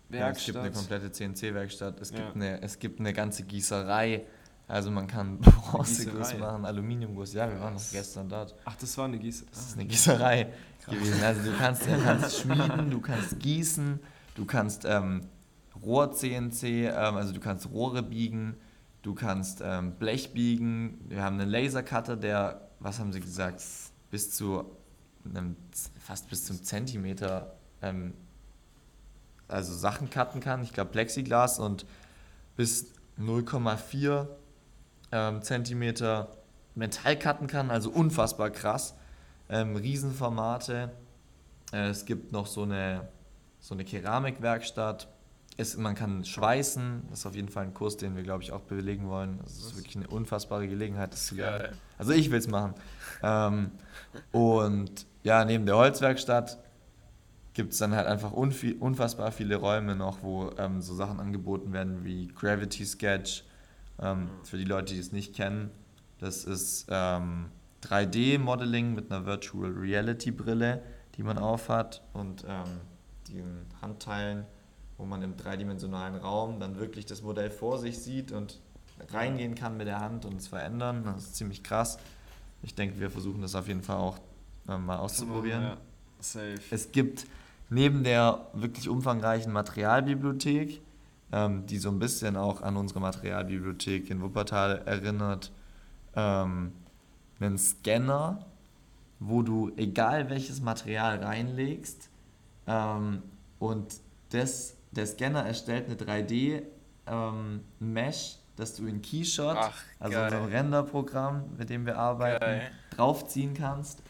Werkstatt. 0.09 0.21
Ja, 0.21 0.31
es 0.31 0.45
gibt 0.47 0.59
eine 0.59 0.71
komplette 0.73 1.13
CNC-Werkstatt, 1.13 2.01
es, 2.01 2.11
ja. 2.11 2.57
es 2.61 2.79
gibt 2.79 3.01
eine 3.01 3.13
ganze 3.13 3.45
Gießerei, 3.45 4.27
also 4.67 4.91
man 4.91 5.07
kann 5.07 5.39
Bronzeguss 5.41 6.37
machen, 6.39 6.65
Aluminiumguss. 6.65 7.35
Ja, 7.35 7.49
wir 7.51 7.61
waren 7.61 7.75
noch 7.75 7.91
gestern 7.91 8.29
dort. 8.29 8.55
Ach, 8.65 8.77
das 8.77 8.97
war 8.97 9.05
eine 9.07 9.19
Gießerei. 9.19 9.51
Das 9.51 9.67
ist 9.67 9.75
eine 9.75 9.85
Gießerei 9.87 10.53
Krass. 10.85 10.95
gewesen. 10.95 11.23
Also 11.23 11.51
du 11.51 11.57
kannst, 11.57 11.87
du 11.87 12.03
kannst 12.03 12.41
schmieden, 12.41 12.91
du 12.91 13.01
kannst 13.01 13.39
gießen, 13.41 14.01
du 14.35 14.45
kannst 14.45 14.85
ähm, 14.85 15.21
Rohr-CNC, 15.83 16.63
ähm, 16.63 17.17
also 17.17 17.33
du 17.33 17.41
kannst 17.41 17.71
Rohre 17.71 18.03
biegen, 18.03 18.57
du 19.03 19.15
kannst 19.15 19.61
ähm, 19.63 19.93
Blech 19.93 20.33
biegen. 20.33 20.99
Wir 21.09 21.23
haben 21.23 21.39
einen 21.39 21.51
Lasercutter, 21.51 22.17
der, 22.17 22.69
was 22.81 22.99
haben 22.99 23.13
sie 23.13 23.21
gesagt, 23.21 23.63
bis 24.11 24.31
zu 24.31 24.65
einem, 25.29 25.57
fast 25.99 26.31
bis 26.31 26.45
zum 26.45 26.63
Zentimeter 26.63 27.55
ähm, 27.83 28.15
also 29.47 29.75
Sachen 29.75 30.09
cutten 30.09 30.41
kann. 30.41 30.63
Ich 30.63 30.73
glaube 30.73 30.91
Plexiglas 30.91 31.59
und 31.59 31.85
bis 32.57 32.93
0,4 33.19 34.27
ähm, 35.13 35.43
Zentimeter 35.43 36.29
Metall 36.75 37.19
cutten 37.19 37.47
kann, 37.47 37.71
also 37.71 37.91
unfassbar 37.91 38.51
krass. 38.51 38.97
Ähm, 39.49 39.77
Riesenformate. 39.77 40.91
Äh, 41.73 41.89
es 41.89 42.05
gibt 42.05 42.33
noch 42.33 42.47
so 42.47 42.63
eine, 42.63 43.09
so 43.61 43.75
eine 43.75 43.85
Keramikwerkstatt. 43.85 45.09
Es, 45.57 45.77
man 45.77 45.95
kann 45.95 46.25
schweißen, 46.25 47.05
das 47.11 47.21
ist 47.21 47.27
auf 47.27 47.37
jeden 47.37 47.49
Fall 47.49 47.65
ein 47.65 47.75
Kurs, 47.75 47.97
den 47.97 48.17
wir, 48.17 48.25
glaube 48.25 48.43
ich, 48.43 48.51
auch 48.51 48.63
belegen 48.63 49.09
wollen. 49.09 49.39
Das 49.45 49.59
ist 49.59 49.77
wirklich 49.77 49.97
eine 49.97 50.09
unfassbare 50.09 50.67
Gelegenheit, 50.67 51.13
das 51.13 51.27
zu 51.27 51.37
lernen. 51.37 51.77
Also 51.97 52.13
ich 52.13 52.31
will 52.33 52.39
es 52.39 52.49
machen. 52.49 52.75
Ähm, 53.23 53.71
und 54.33 55.07
ja, 55.23 55.45
neben 55.45 55.65
der 55.65 55.77
Holzwerkstatt 55.77 56.59
gibt 57.53 57.73
es 57.73 57.79
dann 57.79 57.95
halt 57.95 58.09
einfach 58.09 58.33
unfassbar 58.33 59.31
viele 59.31 59.57
Räume 59.57 59.95
noch, 59.95 60.23
wo 60.23 60.51
ähm, 60.59 60.83
so 60.83 60.95
Sachen 60.95 61.21
angeboten 61.21 61.73
werden 61.73 62.05
wie 62.05 62.27
Gravity 62.27 62.85
Sketch, 62.85 63.45
ähm, 64.01 64.29
für 64.43 64.57
die 64.57 64.65
Leute, 64.65 64.95
die 64.95 65.01
es 65.01 65.13
nicht 65.13 65.35
kennen, 65.35 65.71
das 66.19 66.45
ist 66.45 66.87
ähm, 66.89 67.47
3D-Modeling 67.83 68.95
mit 68.95 69.11
einer 69.11 69.27
Virtual 69.27 69.71
Reality-Brille, 69.71 70.83
die 71.17 71.23
man 71.23 71.39
aufhat 71.39 72.03
und 72.13 72.45
ähm, 72.49 72.81
den 73.29 73.67
Handteilen, 73.81 74.45
wo 74.97 75.05
man 75.05 75.23
im 75.23 75.37
dreidimensionalen 75.37 76.17
Raum 76.17 76.61
dann 76.61 76.79
wirklich 76.79 77.07
das 77.07 77.23
Modell 77.23 77.51
vor 77.51 77.79
sich 77.79 77.99
sieht 77.99 78.33
und 78.33 78.61
reingehen 79.11 79.55
kann 79.55 79.77
mit 79.77 79.87
der 79.87 80.01
Hand 80.01 80.25
und 80.25 80.37
es 80.37 80.49
verändern. 80.49 81.05
Das 81.05 81.25
ist 81.25 81.37
ziemlich 81.37 81.63
krass. 81.63 81.99
Ich 82.63 82.75
denke, 82.75 82.99
wir 83.01 83.11
versuchen 83.11 83.43
das 83.43 83.55
auf 83.55 83.69
jeden 83.69 83.83
Fall 83.83 83.97
auch 83.97 84.19
äh, 84.69 84.79
mal 84.79 84.97
auszuprobieren. 84.97 85.63
Ja, 85.63 85.77
safe. 86.21 86.61
Es 86.71 86.93
gibt 86.93 87.27
neben 87.69 88.05
der 88.05 88.47
wirklich 88.55 88.89
umfangreichen 88.89 89.53
Materialbibliothek 89.53 90.81
ähm, 91.33 91.67
die 91.67 91.79
so 91.79 91.91
ein 91.91 91.99
bisschen 91.99 92.37
auch 92.37 92.63
an 92.63 92.77
unsere 92.77 93.01
Materialbibliothek 93.01 94.11
in 94.11 94.23
Wuppertal 94.23 94.83
erinnert. 94.87 95.53
Ähm, 96.15 96.73
einen 97.41 97.59
Scanner, 97.59 98.47
wo 99.19 99.43
du 99.43 99.73
egal 99.77 100.31
welches 100.31 100.61
Material 100.61 101.23
reinlegst 101.23 102.09
ähm, 102.67 103.23
und 103.59 103.95
das, 104.31 104.77
der 104.93 105.07
Scanner 105.07 105.45
erstellt 105.45 105.87
eine 105.87 105.97
3D 105.97 106.63
ähm, 107.07 107.61
dass 108.57 108.77
du 108.77 108.87
in 108.87 109.03
Keyshot, 109.03 109.57
Ach, 109.59 109.83
also 109.99 110.19
unserem 110.21 110.45
Renderprogramm, 110.45 111.45
mit 111.59 111.71
dem 111.71 111.87
wir 111.87 111.99
arbeiten, 111.99 112.41
geil. 112.41 112.71
draufziehen 112.91 113.55
kannst, 113.55 114.03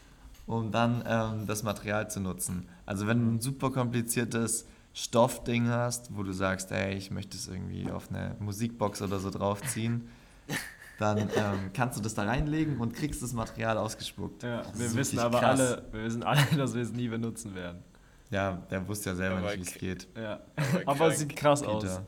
um 0.45 0.71
dann 0.71 1.03
ähm, 1.07 1.47
das 1.47 1.63
Material 1.63 2.09
zu 2.09 2.19
nutzen. 2.19 2.67
Also 2.85 3.07
wenn 3.07 3.19
du 3.21 3.31
ein 3.33 3.41
super 3.41 3.71
kompliziertes 3.71 4.67
Stoffding 4.97 5.67
hast, 5.67 6.15
wo 6.15 6.23
du 6.23 6.31
sagst, 6.31 6.71
ey, 6.71 6.95
ich 6.95 7.11
möchte 7.11 7.35
es 7.35 7.49
irgendwie 7.49 7.91
auf 7.91 8.09
eine 8.09 8.37
Musikbox 8.39 9.01
oder 9.01 9.19
so 9.19 9.29
draufziehen, 9.29 10.07
dann 10.99 11.17
ähm, 11.17 11.71
kannst 11.73 11.97
du 11.97 12.01
das 12.01 12.13
da 12.13 12.23
reinlegen 12.23 12.79
und 12.79 12.93
kriegst 12.93 13.21
das 13.21 13.33
Material 13.33 13.77
ausgespuckt. 13.77 14.43
Ja, 14.43 14.63
wir 14.73 14.93
wissen 14.95 15.19
aber 15.19 15.39
krass. 15.39 15.59
alle, 15.59 15.85
wir 15.91 16.03
wissen 16.05 16.23
alle, 16.23 16.41
dass 16.57 16.73
wir 16.73 16.81
es 16.81 16.93
nie 16.93 17.09
benutzen 17.09 17.53
werden. 17.53 17.83
Ja, 18.29 18.53
der 18.71 18.87
wusste 18.87 19.09
ja 19.09 19.15
selber 19.17 19.37
aber 19.39 19.57
nicht, 19.57 19.65
wie 19.65 19.69
es 19.69 19.77
geht. 19.77 20.07
Ja. 20.15 20.39
Aber, 20.55 20.81
aber 20.85 21.07
es 21.09 21.19
sieht 21.19 21.35
krass 21.35 21.59
Peter. 21.59 21.73
aus. 21.73 22.01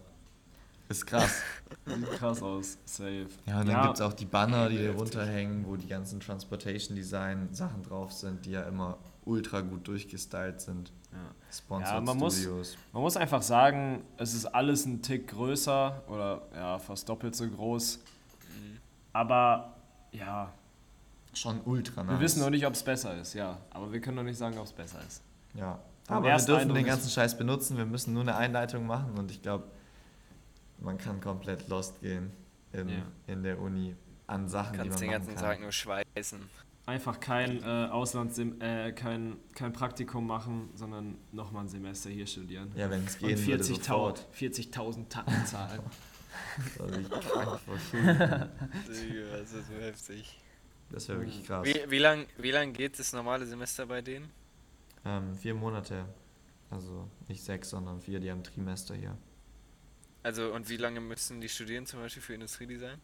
Ist 0.87 1.05
krass. 1.05 1.41
Sieht 1.85 2.11
krass 2.13 2.41
aus, 2.41 2.77
safe. 2.85 3.27
Ja, 3.45 3.59
und 3.59 3.67
dann 3.67 3.75
ja. 3.75 3.83
gibt 3.83 3.95
es 3.95 4.01
auch 4.01 4.13
die 4.13 4.25
Banner, 4.25 4.69
die 4.69 4.77
hier 4.77 4.95
runterhängen, 4.95 5.65
wo 5.67 5.75
die 5.75 5.87
ganzen 5.87 6.21
Transportation 6.21 6.95
Design 6.95 7.49
Sachen 7.51 7.83
drauf 7.83 8.13
sind, 8.13 8.45
die 8.45 8.51
ja 8.51 8.61
immer 8.61 8.97
ultra 9.27 9.61
gut 9.61 9.87
durchgestylt 9.87 10.61
sind. 10.61 10.91
Ja. 11.11 11.17
Sponsored 11.51 11.93
ja, 11.93 12.01
man 12.01 12.31
Studios. 12.31 12.57
Muss, 12.57 12.77
man 12.93 13.01
muss 13.03 13.17
einfach 13.17 13.41
sagen, 13.41 14.03
es 14.17 14.33
ist 14.33 14.45
alles 14.45 14.85
ein 14.85 15.01
Tick 15.01 15.27
größer 15.29 16.03
oder 16.07 16.41
ja, 16.53 16.79
fast 16.79 17.07
doppelt 17.07 17.35
so 17.35 17.47
groß. 17.47 17.97
Mhm. 17.97 18.77
Aber 19.13 19.75
ja. 20.11 20.53
Schon 21.33 21.61
ultra 21.65 22.03
nice. 22.03 22.15
Wir 22.15 22.19
wissen 22.19 22.39
noch 22.41 22.49
nicht, 22.49 22.65
ob 22.65 22.73
es 22.73 22.83
besser 22.83 23.15
ist, 23.19 23.33
ja. 23.33 23.57
Aber 23.69 23.91
wir 23.93 24.01
können 24.01 24.17
noch 24.17 24.23
nicht 24.23 24.37
sagen, 24.37 24.57
ob 24.57 24.65
es 24.65 24.73
besser 24.73 24.99
ist. 25.07 25.21
Ja, 25.53 25.79
Aber 26.07 26.25
wir 26.25 26.35
dürfen 26.37 26.61
Eindruck 26.61 26.77
den 26.77 26.85
ganzen 26.85 27.09
Scheiß 27.09 27.37
benutzen. 27.37 27.77
Wir 27.77 27.85
müssen 27.85 28.13
nur 28.13 28.23
eine 28.23 28.35
Einleitung 28.35 28.85
machen 28.87 29.17
und 29.17 29.29
ich 29.31 29.41
glaube, 29.41 29.65
man 30.79 30.97
kann 30.97 31.21
komplett 31.21 31.67
lost 31.67 31.99
gehen 32.01 32.31
in, 32.71 32.89
Ja. 32.89 32.95
in 33.27 33.43
der 33.43 33.59
Uni 33.59 33.95
an 34.27 34.47
Sachen, 34.47 34.73
die 34.73 34.77
Kannst 34.79 34.93
man 34.95 35.01
den 35.01 35.11
ganzen 35.11 35.35
kann. 35.35 35.43
Tag 35.43 35.61
nur 35.61 35.71
schweißen. 35.71 36.39
Einfach 36.87 37.19
kein 37.19 37.61
äh, 37.63 37.89
Auslandssim, 37.91 38.61
äh, 38.61 38.93
kein, 38.93 39.35
kein 39.53 39.73
Praktikum 39.73 40.25
machen, 40.25 40.69
sondern 40.73 41.17
nochmal 41.33 41.65
ein 41.65 41.67
Semester 41.67 42.09
hier 42.09 42.25
studieren. 42.25 42.71
Ja, 42.77 42.89
wenn 42.89 43.03
es 43.03 43.15
Und 43.15 43.27
gehen 43.27 43.45
würde, 43.45 43.61
40.000 43.61 43.75
sofort. 43.83 44.25
40.000 44.33 45.09
Tacken 45.09 45.45
zahlen. 45.45 45.81
Das 46.77 46.91
wäre 46.91 47.03
krank 47.09 47.59
vor 47.61 47.77
Schule. 47.79 48.49
Digga, 48.87 49.37
Das 49.37 49.53
ist 49.53 49.67
so 49.67 49.73
heftig. 49.73 50.39
Das 50.89 51.07
wäre 51.09 51.19
wirklich 51.19 51.45
krass. 51.45 51.67
Wie, 51.67 51.79
wie 51.89 51.97
lang, 51.97 52.25
wie 52.37 52.51
lang 52.51 52.73
geht 52.73 52.97
das 52.97 53.11
normale 53.11 53.45
Semester 53.45 53.85
bei 53.85 54.01
denen? 54.01 54.29
Ähm, 55.03 55.35
vier 55.35 55.55
Monate. 55.55 56.05
Also 56.69 57.09
nicht 57.27 57.43
sechs, 57.43 57.69
sondern 57.71 57.99
vier, 57.99 58.19
die 58.19 58.31
haben 58.31 58.43
Trimester 58.43 58.95
hier. 58.95 59.17
Also, 60.23 60.53
und 60.53 60.69
wie 60.69 60.77
lange 60.77 60.99
müssen 61.01 61.41
die 61.41 61.49
studieren, 61.49 61.85
zum 61.85 61.99
Beispiel 61.99 62.21
für 62.21 62.33
Industriedesign? 62.33 62.99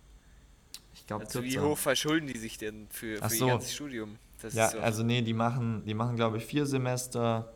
Ich 0.94 1.08
glaube 1.08 1.26
Also, 1.26 1.44
wie 1.44 1.60
hoch 1.60 1.78
verschulden 1.78 2.28
die 2.28 2.38
sich 2.38 2.58
denn 2.58 2.88
für, 2.90 3.18
für 3.18 3.30
so. 3.30 3.46
ihr 3.46 3.52
ganzes 3.54 3.74
Studium? 3.74 4.18
Das 4.42 4.54
Ja, 4.54 4.72
doch- 4.72 4.82
also 4.82 5.04
nee, 5.04 5.22
die 5.22 5.34
machen, 5.34 5.84
die 5.86 5.94
machen 5.94 6.16
glaube 6.16 6.38
ich 6.38 6.46
vier 6.46 6.66
Semester, 6.66 7.54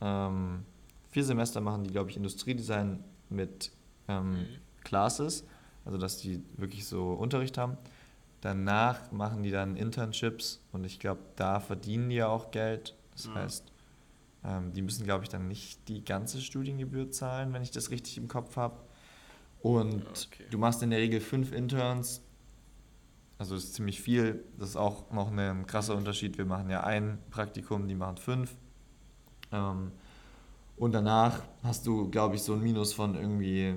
ähm, 0.00 0.64
vier 1.10 1.24
Semester 1.24 1.60
machen 1.60 1.84
die 1.84 1.90
glaube 1.90 2.10
ich 2.10 2.16
Industriedesign 2.16 3.02
mit 3.30 3.72
ähm, 4.08 4.32
Mhm. 4.40 4.46
Classes, 4.84 5.44
also 5.84 5.98
dass 5.98 6.18
die 6.18 6.42
wirklich 6.56 6.86
so 6.86 7.12
Unterricht 7.12 7.58
haben. 7.58 7.76
Danach 8.40 9.10
machen 9.12 9.42
die 9.42 9.50
dann 9.50 9.76
Internships 9.76 10.60
und 10.72 10.84
ich 10.84 10.98
glaube, 11.00 11.20
da 11.36 11.60
verdienen 11.60 12.08
die 12.10 12.16
ja 12.16 12.28
auch 12.28 12.50
Geld. 12.52 12.94
Das 13.12 13.26
Mhm. 13.26 13.34
heißt, 13.34 13.64
ähm, 14.44 14.72
die 14.72 14.82
müssen 14.82 15.04
glaube 15.04 15.24
ich 15.24 15.28
dann 15.28 15.48
nicht 15.48 15.88
die 15.88 16.04
ganze 16.04 16.40
Studiengebühr 16.40 17.10
zahlen, 17.10 17.52
wenn 17.52 17.62
ich 17.62 17.70
das 17.72 17.90
richtig 17.90 18.16
im 18.16 18.28
Kopf 18.28 18.56
habe. 18.56 18.76
Und 19.60 20.04
Okay. 20.06 20.44
du 20.50 20.58
machst 20.58 20.82
in 20.82 20.90
der 20.90 21.00
Regel 21.00 21.20
fünf 21.20 21.52
Interns. 21.52 22.22
Also 23.38 23.54
das 23.54 23.64
ist 23.64 23.74
ziemlich 23.74 24.00
viel. 24.00 24.44
Das 24.58 24.70
ist 24.70 24.76
auch 24.76 25.10
noch 25.12 25.30
ein 25.30 25.66
krasser 25.66 25.94
Unterschied. 25.96 26.38
Wir 26.38 26.44
machen 26.44 26.70
ja 26.70 26.82
ein 26.84 27.18
Praktikum, 27.30 27.86
die 27.88 27.94
machen 27.94 28.16
fünf. 28.16 28.56
Ähm, 29.52 29.92
und 30.76 30.92
danach 30.92 31.42
hast 31.62 31.86
du, 31.86 32.08
glaube 32.10 32.34
ich, 32.36 32.42
so 32.42 32.54
ein 32.54 32.60
Minus 32.62 32.92
von 32.92 33.14
irgendwie 33.14 33.76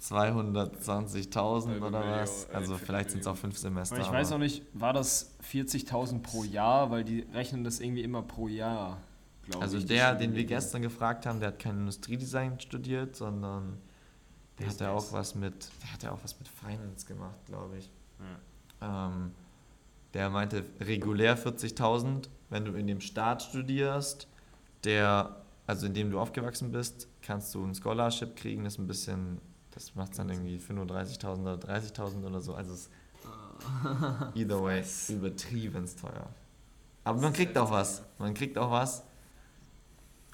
220.000 0.00 1.66
Halbe 1.68 1.86
oder 1.86 2.00
was. 2.20 2.44
äh, 2.44 2.54
Also 2.54 2.76
vielleicht 2.76 3.10
sind 3.10 3.20
es 3.20 3.26
auch 3.26 3.36
fünf 3.36 3.58
Semester. 3.58 3.96
Aber 3.96 4.04
ich 4.04 4.12
weiß 4.12 4.32
auch 4.32 4.38
nicht, 4.38 4.62
war 4.74 4.92
das 4.92 5.34
40.000 5.50 6.20
pro 6.22 6.44
Jahr, 6.44 6.90
weil 6.90 7.04
die 7.04 7.20
rechnen 7.32 7.64
das 7.64 7.80
irgendwie 7.80 8.02
immer 8.02 8.22
pro 8.22 8.48
Jahr, 8.48 8.98
glaube 9.46 9.62
Also 9.62 9.78
ich. 9.78 9.86
der, 9.86 10.14
den 10.14 10.34
wir 10.34 10.44
gestern 10.44 10.82
gefragt 10.82 11.26
haben, 11.26 11.40
der 11.40 11.48
hat 11.48 11.58
kein 11.58 11.78
Industriedesign 11.78 12.60
studiert, 12.60 13.16
sondern 13.16 13.78
der 14.58 14.68
hat 14.68 14.80
ja 14.80 14.92
auch 14.92 15.12
was 15.12 15.34
mit, 15.34 15.68
der 15.82 15.92
hat 15.92 16.02
ja 16.02 16.12
auch 16.12 16.18
was 16.22 16.38
mit 16.38 16.48
Finance 16.48 17.06
gemacht, 17.06 17.38
glaube 17.46 17.78
ich. 17.78 17.86
Ja. 18.20 18.24
Ähm, 18.80 19.32
der 20.14 20.30
meinte 20.30 20.64
regulär 20.80 21.36
40.000, 21.36 22.28
wenn 22.50 22.64
du 22.64 22.72
in 22.72 22.86
dem 22.86 23.00
Staat 23.00 23.42
studierst, 23.42 24.26
der, 24.84 25.36
also 25.66 25.86
in 25.86 25.94
dem 25.94 26.10
du 26.10 26.18
aufgewachsen 26.18 26.72
bist, 26.72 27.08
kannst 27.22 27.54
du 27.54 27.64
ein 27.64 27.74
Scholarship 27.74 28.36
kriegen, 28.36 28.64
das 28.64 28.74
ist 28.74 28.78
ein 28.78 28.86
bisschen, 28.86 29.40
das 29.72 29.94
macht 29.94 30.18
dann 30.18 30.30
irgendwie 30.30 30.56
35.000 30.58 31.42
oder 31.42 31.54
30.000 31.54 32.24
oder 32.24 32.40
so. 32.40 32.54
Also 32.54 32.72
es 32.72 32.80
ist 32.82 32.90
either 34.34 34.62
way 34.62 34.82
übertrieben 35.08 35.86
teuer. 36.00 36.28
Aber 37.04 37.20
man 37.20 37.32
kriegt 37.32 37.56
auch 37.58 37.70
was. 37.70 38.02
Man 38.18 38.34
kriegt 38.34 38.56
auch 38.58 38.70
was. 38.70 39.02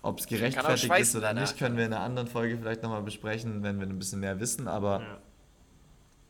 Ob 0.02 0.18
es 0.18 0.26
gerechtfertigt 0.26 0.92
ist 0.98 1.16
oder 1.16 1.32
nicht, 1.32 1.56
können 1.56 1.76
wir 1.78 1.86
in 1.86 1.92
einer 1.92 2.02
anderen 2.02 2.28
Folge 2.28 2.58
vielleicht 2.58 2.82
nochmal 2.82 3.02
besprechen, 3.02 3.62
wenn 3.62 3.80
wir 3.80 3.86
ein 3.86 3.98
bisschen 3.98 4.20
mehr 4.20 4.38
wissen. 4.38 4.68
Aber 4.68 5.00
Ja. 5.00 5.18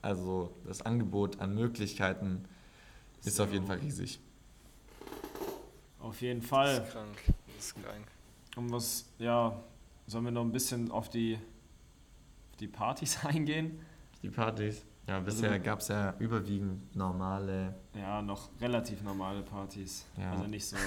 Also 0.04 0.54
das 0.66 0.82
Angebot 0.82 1.40
an 1.40 1.54
Möglichkeiten 1.54 2.44
ist 3.24 3.40
auf 3.40 3.50
jeden 3.52 3.64
So. 3.66 3.72
Fall 3.72 3.78
riesig. 3.80 4.20
Auf 6.00 6.20
jeden 6.20 6.40
Das 6.40 6.48
Fall. 6.50 6.76
ist 6.82 6.90
krank. 6.92 7.16
Das 7.56 7.64
ist 7.66 7.74
krank. 7.82 8.06
Um 8.56 8.70
was, 8.70 9.06
ja, 9.18 9.58
sollen 10.06 10.24
wir 10.26 10.30
noch 10.32 10.42
ein 10.42 10.52
bisschen 10.52 10.90
auf 10.90 11.08
die, 11.08 11.34
auf 12.50 12.56
die 12.58 12.68
Partys 12.68 13.18
eingehen? 13.24 13.80
Die 14.22 14.28
Partys. 14.30 14.84
Ja, 15.08 15.20
bisher 15.20 15.50
Also- 15.52 15.64
gab 15.64 15.80
es 15.80 15.88
ja 15.88 16.14
überwiegend 16.18 16.94
normale. 16.94 17.74
Ja, 17.94 18.22
noch 18.22 18.48
relativ 18.60 19.02
normale 19.02 19.42
Partys. 19.42 20.06
Ja. 20.16 20.32
Also 20.32 20.44
nicht 20.44 20.66
so. 20.66 20.76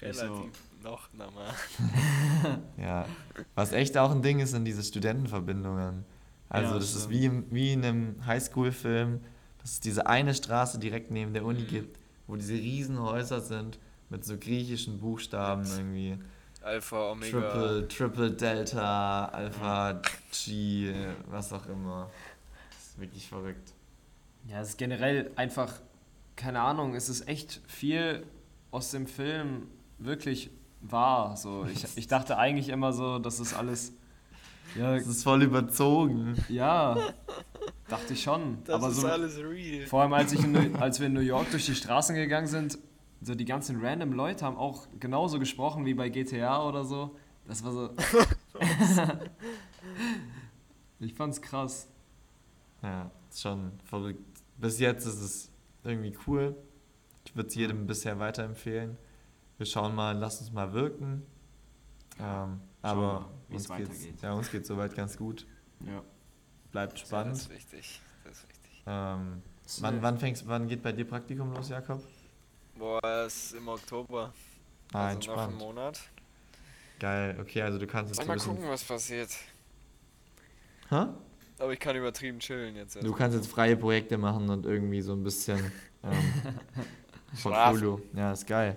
Nicht 0.00 0.14
so 0.16 0.24
Relativ 0.26 0.52
noch 0.82 1.12
normal. 1.12 1.54
Ja. 2.76 3.06
Was 3.54 3.72
echt 3.72 3.96
auch 3.98 4.10
ein 4.10 4.20
Ding 4.22 4.40
ist, 4.40 4.50
sind 4.50 4.64
diese 4.64 4.82
Studentenverbindungen. 4.82 6.04
Also 6.52 6.72
Ja, 6.74 6.78
das 6.80 6.94
ist 6.94 7.04
stimmt. 7.04 7.48
wie, 7.50 7.54
wie 7.54 7.72
in 7.72 7.84
einem 7.84 8.26
Highschool-Film, 8.26 9.20
dass 9.62 9.70
es 9.72 9.80
diese 9.80 10.06
eine 10.06 10.34
Straße 10.34 10.78
direkt 10.78 11.10
neben 11.10 11.32
der 11.32 11.44
Uni 11.46 11.62
Mhm. 11.62 11.66
gibt, 11.68 11.98
wo 12.26 12.36
diese 12.36 12.52
riesen 12.52 13.00
Häuser 13.00 13.40
sind 13.40 13.78
mit 14.10 14.24
so 14.26 14.36
griechischen 14.36 14.98
Buchstaben 15.00 15.64
irgendwie. 15.64 16.18
Alpha, 16.60 17.12
Omega. 17.12 17.40
Triple, 17.40 17.88
Triple 17.88 18.30
Delta, 18.32 19.24
Alpha 19.26 20.02
G, 20.30 20.92
was 21.30 21.52
auch 21.54 21.66
immer. 21.66 22.10
Das 22.70 22.88
ist 22.88 23.00
wirklich 23.00 23.26
verrückt. 23.28 23.72
Ja, 24.46 24.60
es 24.60 24.70
ist 24.70 24.78
generell 24.78 25.30
einfach, 25.36 25.72
keine 26.36 26.60
Ahnung, 26.60 26.94
es 26.94 27.08
ist 27.08 27.26
echt 27.28 27.62
viel 27.66 28.26
aus 28.70 28.90
dem 28.90 29.06
Film 29.06 29.68
wirklich 29.98 30.50
wahr. 30.82 31.36
So, 31.38 31.64
ich, 31.64 31.86
ich 31.96 32.08
dachte 32.08 32.36
eigentlich 32.36 32.68
immer 32.68 32.92
so, 32.92 33.18
dass 33.18 33.38
es 33.38 33.54
alles. 33.54 33.92
Ja, 34.74 34.94
Das 34.96 35.06
ist 35.06 35.22
voll 35.22 35.42
überzogen. 35.42 36.34
ja, 36.48 36.96
dachte 37.88 38.12
ich 38.14 38.22
schon. 38.22 38.58
Das 38.64 38.76
aber 38.76 38.88
ist 38.88 39.00
so, 39.00 39.06
alles 39.06 39.38
real. 39.38 39.86
vor 39.86 40.02
allem 40.02 40.12
als, 40.14 40.32
ich 40.32 40.42
in, 40.44 40.52
New- 40.52 40.76
als 40.78 40.98
wir 41.00 41.06
in 41.08 41.12
New 41.12 41.20
York 41.20 41.50
durch 41.50 41.66
die 41.66 41.74
Straßen 41.74 42.14
gegangen 42.16 42.46
sind, 42.46 42.78
so 43.20 43.34
die 43.34 43.44
ganzen 43.44 43.84
random 43.84 44.12
Leute 44.12 44.44
haben 44.44 44.56
auch 44.56 44.86
genauso 44.98 45.38
gesprochen 45.38 45.84
wie 45.84 45.94
bei 45.94 46.08
GTA 46.08 46.66
oder 46.66 46.84
so. 46.84 47.16
Das 47.46 47.62
war 47.64 47.72
so. 47.72 47.90
ich 51.00 51.14
fand's 51.14 51.40
krass. 51.42 51.88
Ja, 52.82 53.10
ist 53.30 53.42
schon 53.42 53.72
verrückt. 53.84 54.20
Bis 54.58 54.78
jetzt 54.78 55.06
ist 55.06 55.20
es 55.20 55.50
irgendwie 55.84 56.16
cool. 56.26 56.56
Ich 57.24 57.34
würde 57.36 57.48
es 57.48 57.54
jedem 57.54 57.86
bisher 57.86 58.18
weiterempfehlen. 58.18 58.96
Wir 59.58 59.66
schauen 59.66 59.94
mal, 59.94 60.16
lass 60.16 60.40
uns 60.40 60.52
mal 60.52 60.72
wirken. 60.72 61.22
Ähm, 62.20 62.60
aber 62.82 63.20
mal, 63.20 63.28
wie 63.48 63.54
uns 63.54 63.62
es 63.70 63.76
geht's, 63.76 63.90
weitergeht. 63.90 64.22
ja, 64.22 64.32
uns 64.32 64.50
geht 64.50 64.66
soweit 64.66 64.94
ganz 64.94 65.16
gut. 65.16 65.46
Ja. 65.86 66.02
Bleibt 66.70 66.94
Das 66.94 67.00
spannend. 67.00 67.36
ist 67.36 67.50
wichtig. 67.50 68.00
Das 68.24 68.32
ist 68.38 68.48
wichtig. 68.48 68.82
Ähm, 68.86 69.42
wann, 69.80 70.02
wann, 70.02 70.18
fängst, 70.18 70.46
wann 70.48 70.68
geht 70.68 70.82
bei 70.82 70.92
dir 70.92 71.04
Praktikum 71.06 71.52
los, 71.52 71.68
Jakob? 71.68 72.02
Boah, 72.76 73.00
es 73.26 73.46
ist 73.46 73.54
im 73.54 73.68
Oktober. 73.68 74.32
Ah, 74.92 75.06
also 75.08 75.30
noch 75.30 75.38
einen 75.38 75.50
entspannt. 75.50 75.58
Monat. 75.58 76.00
Geil, 76.98 77.36
okay, 77.40 77.62
also 77.62 77.78
du 77.78 77.86
kannst 77.86 78.10
jetzt 78.10 78.20
so 78.20 78.26
mal 78.26 78.34
bisschen. 78.34 78.54
gucken, 78.54 78.68
was 78.70 78.84
passiert. 78.84 79.30
Hä? 80.88 81.06
Aber 81.58 81.72
ich 81.72 81.80
kann 81.80 81.96
übertrieben 81.96 82.38
chillen 82.40 82.76
jetzt. 82.76 83.02
Du 83.02 83.12
kannst 83.12 83.36
jetzt 83.36 83.48
freie 83.48 83.76
Projekte 83.76 84.18
machen 84.18 84.48
und 84.48 84.66
irgendwie 84.66 85.00
so 85.00 85.12
ein 85.12 85.22
bisschen 85.22 85.58
ähm, 86.02 86.12
Schlafen. 87.36 87.80
Portfolio. 87.80 88.00
Ja, 88.14 88.32
ist 88.32 88.46
geil. 88.46 88.76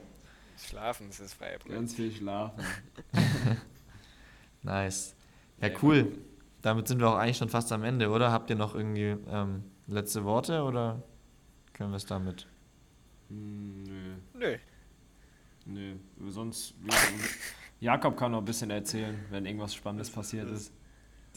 Schlafen, 0.57 1.07
das 1.07 1.19
ist 1.19 1.33
frei. 1.33 1.57
Ganz 1.67 1.93
viel 1.95 2.11
schlafen. 2.11 2.63
Nice. 4.65 5.15
Ja, 5.61 5.69
cool. 5.81 6.11
Damit 6.61 6.87
sind 6.87 6.99
wir 6.99 7.09
auch 7.09 7.15
eigentlich 7.15 7.37
schon 7.37 7.49
fast 7.49 7.71
am 7.71 7.83
Ende, 7.83 8.09
oder? 8.09 8.31
Habt 8.31 8.49
ihr 8.49 8.55
noch 8.55 8.75
irgendwie 8.75 9.15
ähm, 9.29 9.63
letzte 9.87 10.23
Worte 10.23 10.63
oder 10.63 11.01
können 11.73 11.91
wir 11.91 11.97
es 11.97 12.05
damit? 12.05 12.47
Hm, 13.29 13.83
nö, 13.83 14.57
Nö. 15.65 15.95
nö. 16.17 16.31
Sonst. 16.31 16.73
Jakob 17.79 18.17
kann 18.17 18.31
noch 18.31 18.39
ein 18.39 18.45
bisschen 18.45 18.71
erzählen, 18.71 19.15
wenn 19.29 19.45
irgendwas 19.45 19.75
Spannendes 19.75 20.09
passiert 20.09 20.49
ist. 20.49 20.71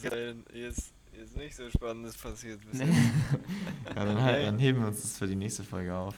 Hier 0.01 0.35
ist 0.69 1.37
nicht 1.37 1.57
so 1.57 1.69
Spannendes 1.69 2.17
passiert 2.17 2.61
bisher. 2.71 2.87
Ja, 3.95 4.05
dann, 4.05 4.23
halt, 4.23 4.47
dann 4.47 4.59
heben 4.59 4.81
wir 4.81 4.89
uns 4.89 5.03
das 5.03 5.19
für 5.19 5.27
die 5.27 5.35
nächste 5.35 5.65
Folge 5.65 5.95
auf. 5.95 6.15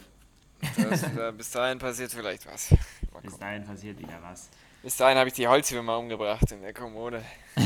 Das, 0.77 1.03
äh, 1.05 1.33
bis 1.37 1.51
dahin 1.51 1.79
passiert 1.79 2.13
vielleicht 2.13 2.47
was. 2.47 2.75
Bis 3.23 3.39
dahin 3.39 3.65
passiert 3.65 3.99
wieder 3.99 4.19
was. 4.23 4.51
Bis 4.83 4.97
dahin 4.97 5.19
habe 5.19 5.29
ich 5.29 5.35
die 5.35 5.47
Holzwürmer 5.47 5.99
umgebracht 5.99 6.51
in 6.53 6.63
der 6.63 6.73
Kommode. 6.73 7.23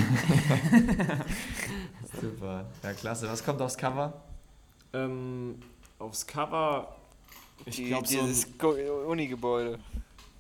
Super. 2.20 2.66
Ja, 2.83 2.92
klasse. 2.92 3.29
Was 3.29 3.44
kommt 3.44 3.61
aufs 3.61 3.77
Cover? 3.77 4.12
Ähm, 4.92 5.57
aufs 5.98 6.27
Cover. 6.27 6.94
Ich 7.66 7.77
Die- 7.77 7.87
glaube 7.87 8.07
so. 8.07 8.20
Dieses 8.20 8.46
Unigebäude. 9.07 9.79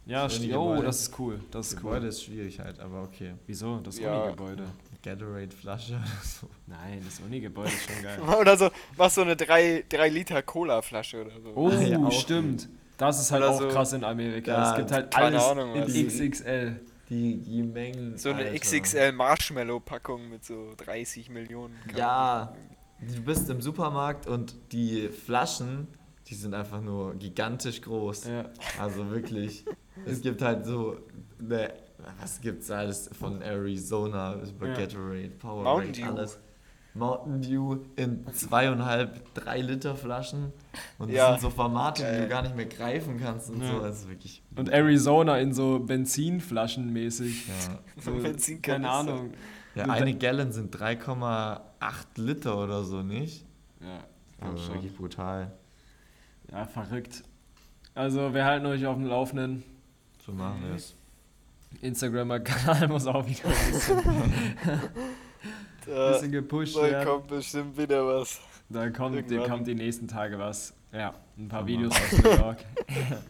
ja, 0.06 0.24
das 0.24 0.38
Unigebäude. 0.38 0.80
oh, 0.80 0.82
das 0.82 1.00
ist 1.02 1.18
cool. 1.18 1.40
Das 1.50 1.68
ist 1.68 1.76
Gebäude 1.76 2.00
cool. 2.02 2.06
ist 2.08 2.24
schwierig 2.24 2.58
halt, 2.60 2.80
aber 2.80 3.02
okay. 3.02 3.34
Wieso? 3.46 3.78
Das 3.78 3.98
Ja. 3.98 4.22
Uni-Gebäude. 4.22 4.64
Gatorade-Flasche 5.02 5.92
oder 5.94 6.04
so. 6.24 6.48
Nein, 6.66 7.02
das 7.04 7.20
Uni-Gebäude 7.20 7.68
ist 7.68 7.84
schon 7.92 8.02
geil. 8.02 8.18
Oder 8.40 8.56
so, 8.56 8.70
mach 8.96 9.10
so 9.10 9.20
eine 9.20 9.36
3, 9.36 9.84
3 9.86 10.08
Liter 10.08 10.42
Cola-Flasche 10.42 11.20
oder 11.26 11.40
so. 11.42 11.52
Oh, 11.54 11.68
Ja, 11.70 11.98
auch 11.98 12.10
stimmt. 12.10 12.70
Das 12.96 13.20
ist 13.20 13.32
halt 13.32 13.42
Oder 13.42 13.50
auch 13.52 13.60
so- 13.60 13.68
krass 13.68 13.92
in 13.92 14.04
Amerika. 14.04 14.52
Ja, 14.52 14.70
es 14.72 14.76
gibt 14.76 14.92
halt 14.92 15.10
keine 15.12 15.26
alles 15.26 15.42
Ahnung, 15.44 15.74
in 15.74 15.82
was. 15.82 15.92
XXL. 15.92 16.80
Die 17.10 17.38
Die, 17.38 17.42
die 17.42 17.62
Mengen. 17.62 18.16
So 18.16 18.30
eine 18.30 18.44
Alter. 18.44 18.58
XXL 18.58 19.12
Marshmallow-Packung 19.12 20.30
mit 20.30 20.44
so 20.44 20.72
30 20.78 21.28
Millionen. 21.28 21.76
Ja, 21.96 22.54
du 23.00 23.20
bist 23.22 23.50
im 23.50 23.60
Supermarkt 23.60 24.26
und 24.26 24.54
die 24.72 25.08
Flaschen, 25.08 25.86
die 26.28 26.34
sind 26.34 26.54
einfach 26.54 26.80
nur 26.80 27.14
gigantisch 27.16 27.82
groß. 27.82 28.26
Ja. 28.28 28.44
Also 28.80 29.10
wirklich. 29.10 29.64
Es 30.06 30.22
gibt 30.22 30.42
halt 30.42 30.66
so 30.66 30.96
eine, 31.38 31.72
was 32.20 32.40
gibt's 32.40 32.68
alles 32.68 33.08
von 33.16 33.40
Arizona 33.42 34.34
über 34.42 34.66
Ja. 34.68 34.74
Gatorade, 34.74 35.28
Powerade, 35.38 35.84
Mountain 35.86 36.08
alles. 36.08 36.38
Mountain 36.94 37.42
Dew 37.42 37.78
in 37.96 38.24
zweieinhalb, 38.32 39.34
drei 39.34 39.60
Liter 39.60 39.96
Flaschen 39.96 40.52
und 40.98 41.08
das 41.08 41.16
Ja. 41.16 41.30
sind 41.32 41.40
so 41.40 41.50
Formate, 41.50 42.04
die 42.08 42.20
du 42.22 42.28
gar 42.28 42.42
nicht 42.42 42.54
mehr 42.54 42.66
greifen 42.66 43.18
kannst 43.20 43.50
und 43.50 43.60
Ja. 43.62 43.72
so. 43.72 43.80
Das 43.80 44.00
ist 44.02 44.08
wirklich. 44.08 44.42
Und 44.54 44.68
Arizona 44.70 45.38
in 45.38 45.52
so 45.52 45.80
Benzinflaschen 45.80 46.92
mäßig. 46.92 47.48
Ja. 47.48 47.78
So, 48.00 48.12
Benzinkanister. 48.22 48.72
keine 48.72 48.90
Ahnung. 48.90 49.30
ja, 49.74 49.84
eine 49.86 50.14
Gallon 50.16 50.52
sind 50.52 50.72
3,8 50.74 51.60
Liter 52.16 52.56
oder 52.62 52.84
so, 52.84 53.02
nicht? 53.02 53.44
Ja, 53.80 54.04
Das 54.52 54.60
ist 54.62 54.72
wirklich 54.72 54.96
brutal. 54.96 55.50
ja, 56.52 56.64
verrückt. 56.66 57.24
Also, 57.96 58.32
wir 58.34 58.44
halten 58.44 58.66
euch 58.66 58.86
auf 58.86 58.96
dem 58.96 59.06
Laufenden. 59.06 59.62
So 60.24 60.32
machen 60.32 60.62
wir 60.66 60.74
es. 60.76 60.94
Instagram-Kanal 61.80 62.86
muss 62.88 63.06
auch 63.06 63.26
wieder 63.26 63.48
ein 63.48 63.72
bisschen, 63.72 63.98
Da, 65.86 66.12
bisschen 66.12 66.32
gepusht 66.32 66.76
da 66.76 66.82
werden. 66.82 67.06
kommt 67.06 67.26
bestimmt 67.28 67.76
wieder 67.78 68.06
was. 68.06 68.40
Da 68.68 68.88
kommt, 68.90 69.14
die, 69.16 69.34
Irgendwann. 69.34 69.50
kommt 69.50 69.66
die 69.66 69.74
nächsten 69.74 70.08
Tage 70.08 70.38
was. 70.38 70.74
Ja, 70.92 71.14
ein 71.36 71.48
paar 71.48 71.62
So 71.62 71.66
Videos 71.66 71.92
aus 71.94 72.12
New 72.22 72.30
York. 72.30 72.58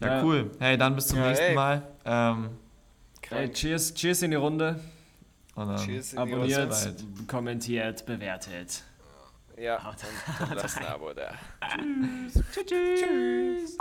Ja, 0.00 0.16
Ja. 0.16 0.24
cool. 0.24 0.50
Hey, 0.58 0.76
dann 0.76 0.94
bis 0.96 1.06
zum 1.08 1.18
Ja, 1.18 1.28
nächsten 1.28 1.44
ey. 1.46 1.54
Mal. 1.54 1.82
Ähm, 2.04 2.44
Ey, 2.46 3.20
Krank. 3.22 3.54
cheers, 3.54 3.94
cheers 3.94 4.22
in 4.22 4.32
die 4.32 4.36
Runde. 4.36 4.80
und 5.54 5.68
dann 5.68 5.76
Cheers 5.78 6.12
in 6.14 6.16
die 6.26 6.32
Abonniert, 6.34 6.70
bald. 6.70 7.04
kommentiert, 7.28 8.04
bewertet. 8.06 8.82
Ja, 9.56 9.76
und, 9.88 10.48
und 10.50 10.54
lasst 10.56 10.78
ein 10.78 10.86
Abo 10.86 11.12
da. 11.12 11.34
Tschüss. 12.64 13.78